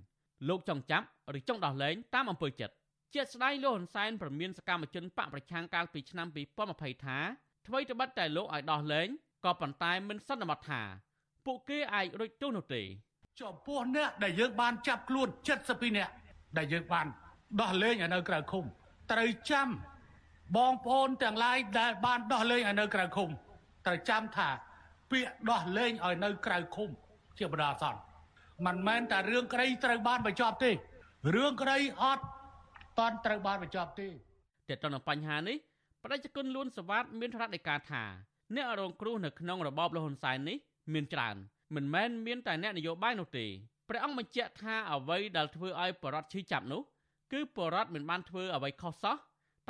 [0.49, 1.07] លោកចង់ចាប់
[1.39, 2.75] ឬចង់ដោះលែងតាមអំពើចិត្ត
[3.15, 6.27] ជាស្ដែងលោកហ៊ុនសែនប្រមានសកម្មជនបកប្រឆាំងកាលពីឆ្នាំ
[6.67, 7.19] 2020ថា
[7.67, 9.09] អ្វីត្បិតតែលោកឲ្យដោះលែង
[9.45, 10.83] ក៏ប៉ុន្តែមិនសន្មតថា
[11.47, 12.83] ពួកគេអាចរួចទោសនោះទេ
[13.41, 15.29] ចំពោះអ្នកដែលយើងបានចាប់ខ្លួន
[15.63, 16.13] 72នាក់
[16.59, 17.07] ដែលយើងបាន
[17.61, 18.65] ដោះលែងឲ្យនៅក្រៅឃុំ
[19.13, 19.69] ត្រូវចាំ
[20.57, 23.29] បងប្អូនទាំងឡាយដែលបានដោះលែងឲ្យនៅក្រៅឃុំ
[23.87, 24.49] ត្រូវចាំថា
[25.11, 26.89] ពាក្យដោះលែងឲ្យនៅក្រៅឃុំ
[27.39, 28.01] ជាបណ្ដាអសន្ន
[28.67, 30.71] មិនមែនតែរឿងក្តីត្រូវបានបញ្ចប់ទេ
[31.35, 32.25] រឿងក្តីអត់
[32.99, 35.57] តន់ត្រូវបានបញ្ចប់ទេតែទៅនឹងបញ្ហានេះ
[36.05, 38.03] ប្រជាជនលួនសវ៉ាតមានថ្នាក់នៃការថា
[38.57, 40.57] អ្នករងគ្រោះនៅក្នុងរបបលហ៊ុនសែននេះ
[40.93, 41.37] មានច្រើន
[41.75, 43.47] មិនមែនមានតែអ្នកនយោបាយនោះទេ
[43.89, 46.83] ព្រះអង្គបញ្ជាក់ថាអ្វីដែលធ្វើឲ្យបរដ្ឋឈឺចាប់នោះ
[47.33, 49.17] គឺបរដ្ឋមិនបានធ្វើអ្វីខុសសោះ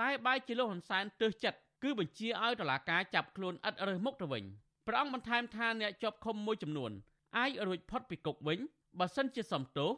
[0.00, 4.44] តែបែរជាលោកហ៊ុនសែនទើសចិត្តគឺបញ្ជាឲ្យតុលាការចាប់ខ្លួនឥតរើសមុខទៅវិញ
[4.86, 6.92] ព្រះអង្គបន្ថែមថាអ្នកជាប់ឃុំមួយចំនួន
[7.38, 8.58] អាចរួចផុតពីគុកវិញ
[8.98, 9.90] បើសិនជាសំទោស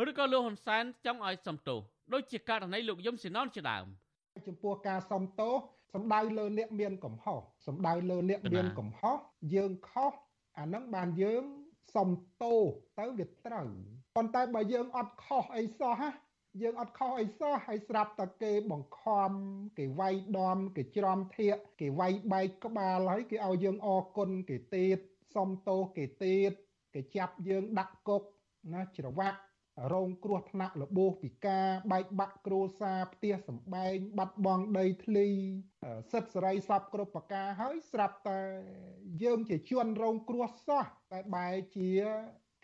[0.00, 1.80] ឬក៏លោកហ៊ុនសែនចង់ឲ្យសំទោស
[2.12, 3.86] ដូចជាករណីលោកយឹមស៊ីណនជាដើម
[4.48, 5.54] ចំពោះការសំទោស
[5.94, 9.16] សំដៅលើអ្នកមានកំហុសសំដៅលើអ្នកមានកំហុស
[9.54, 10.12] យើងខុស
[10.58, 11.44] អានឹងបានយើង
[11.94, 12.10] សំ
[12.42, 12.62] ទោស
[12.98, 13.68] ទៅវាត្រូវ
[14.16, 16.10] ប៉ុន្តែបើយើងអត់ខុសអីសោះណា
[16.62, 19.30] យើងអត់ខុសអីសោះហើយស្រាប់តែគេបង្ខំ
[19.78, 24.98] គេវាយដំគេច្រំធាកគេវាយបែកក្បាលហើយគេឲ្យយើងអគុណគេទៀត
[25.34, 26.52] សុំទោសគេទៀត
[26.94, 28.22] គេចាប់យើងដាក់គុក
[28.74, 29.38] ណាច្រវាក់
[29.92, 35.28] រងគ្រោះថ្នាក់របួសពិការបែកបាក់គ្រួសារផ្ទះសម្បែងបាត់បង់ដីធ្លី
[36.12, 38.40] សិទ្ធិសេរីសពគ្រប់ប្រការហើយស្រាប់តែ
[39.22, 41.90] យើងជាជនរងគ្រោះសោះតែបែរជា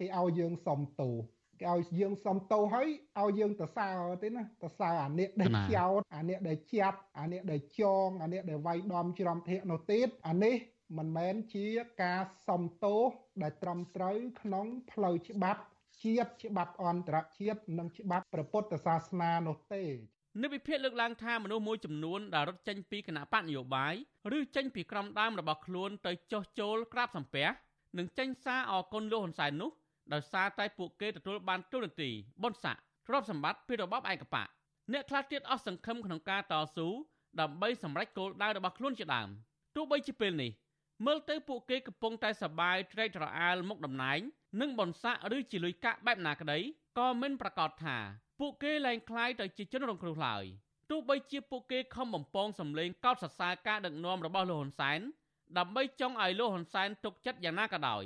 [0.01, 1.15] គេឲ្យយើងសុំទោស
[1.63, 2.89] គេឲ្យយើងសុំទោសហើយ
[3.21, 3.89] ឲ្យយើងទៅសើ
[4.23, 10.57] ទេណាទៅសើអានេះដែលចោតអានេះដែលចាប់អានេះដែលចងអានេះដែលវាយដំច្រំធាកនោះទៀតអានេះ
[10.99, 11.67] មិនមែនជា
[12.03, 13.03] ការសំទោស
[13.43, 15.63] ដែលត្រឹមត្រូវក្នុងផ្លូវច្បាប់
[16.05, 19.84] ជាតិច្បាប់អន្តរជាតិនិងច្បាប់ព្រះពុទ្ធសាសនានោះទេ
[20.42, 23.94] នៅវិភាគលើកឡើងថាមនុស្សមួយចំនួនដែលរត់ចេញពីគណៈបកនយោបាយ
[24.36, 27.46] ឬចេញពីក្រុមដើមរបស់ខ្លួនទៅចោះចូលក្រាបសំពះ
[27.99, 29.70] និងចេញសារអគុណលោកហ៊ុនសែននោះ
[30.12, 32.11] ដោយសារតែពួកគេទទួលបានទូនាទី
[32.42, 34.49] បុណ្យស័ក្តិទ្រព្យសម្បត្តិពីរបបឯកបក
[34.92, 36.88] អ្នកខ្លះទៀតអស់សង្ឃឹមក្នុងការតស៊ូ
[37.40, 39.28] ដើម្បីសម្រេចគោលដៅរបស់ខ្លួនជាដើម
[39.76, 40.51] ទោះបីជាពេលនេះ
[41.06, 44.20] មើលទៅពួកគេកំពុងតែសប្បាយត្រេកត្រអាលមុខតំណែង
[44.62, 46.60] និងបនស័កឬជាលុយកាក់បែបណាក្តី
[46.99, 47.97] ក៏មិនប្រកាសថា
[48.39, 50.43] ពួកគេលែងคล้ายទៅជាជនរងគ្រោះឡើយ
[50.89, 54.99] ទោះបីជាពួកគេខំបំពងសម្លេងកោតសរសើរការដឹកនាំរបស់លោកហ៊ុនសែន
[55.58, 58.04] ដើម្បីចង់ឲ្យលោកហ៊ុនសែនទុកចិត្តយ៉ាងណាក៏ដោយ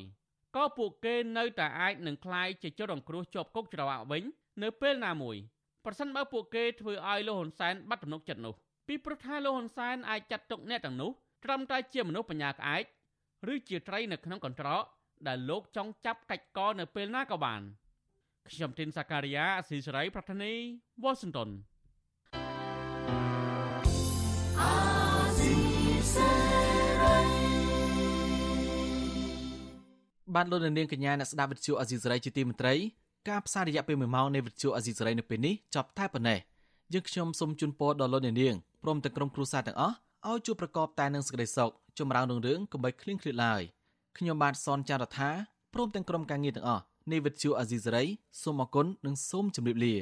[0.56, 4.24] ក៏ពួកគេនៅតែអាចនឹងคล้ายជាជនរងគ្រោះជាប់គុកច្រវាក់វិញ
[4.64, 5.38] នៅពេលណាមួយ
[5.86, 8.54] ប្រសិនបើពួកគេធ្វើឲ្យលោកហ៊ុនសែនបាត់ទំនុកចិត្តនោះ
[8.88, 11.12] ពីព្រោះថាលោកហ៊ុនសែនអាចចាត់ទុកអ្នកទាំងនោះ
[11.45, 12.84] ត្រឹមតែជាមនុស្សបញ្ញាក្អែក
[13.53, 14.84] ឬជាត្រីនៅក្នុងកន្ត្រក
[15.28, 17.62] ដែលលោកចង់ចាប់កាច់កនៅពេលណាក៏បាន
[18.49, 20.53] ខ្ញុំទីនសាការីយ៉ាអស៊ីសេរីប្រធានី
[21.03, 21.49] វ៉ាស៊ីនតោន
[30.34, 32.74] បានលោកនាងកញ្ញាអ្នកស្ដាប់វិទ្យុអេស៊ីសរ៉ៃជាទីមេត្រី
[33.28, 36.38] ការផ្សាយរយៈពេល1ម៉ោងនៃវិទ្យុអេស៊ីសរ៉ៃនៅពេលនេះចប់តែប៉ុណ្ណេះ
[36.93, 39.97] យើងខ្ញុំសូមជូនពរដល់លោកនាងព្រមទាំងក្រុមគ្រួសារទាំងអស់
[40.31, 43.62] ឲ្យជួបប្រកបតែនឹងសេចក្តីសុខចម្រើនរុងរឿងកុំបីឃ្លៀងឃ្លាតឡើយ
[44.18, 45.31] ខ្ញុំបាទសនចាររថា
[45.75, 48.05] ព្រមទាំងក្រុមការងារទាំងអស់នៃវិទ្យុអេស៊ីសរ៉ៃ
[48.43, 49.95] សូមអគុណនិងសូមជម្រាបលា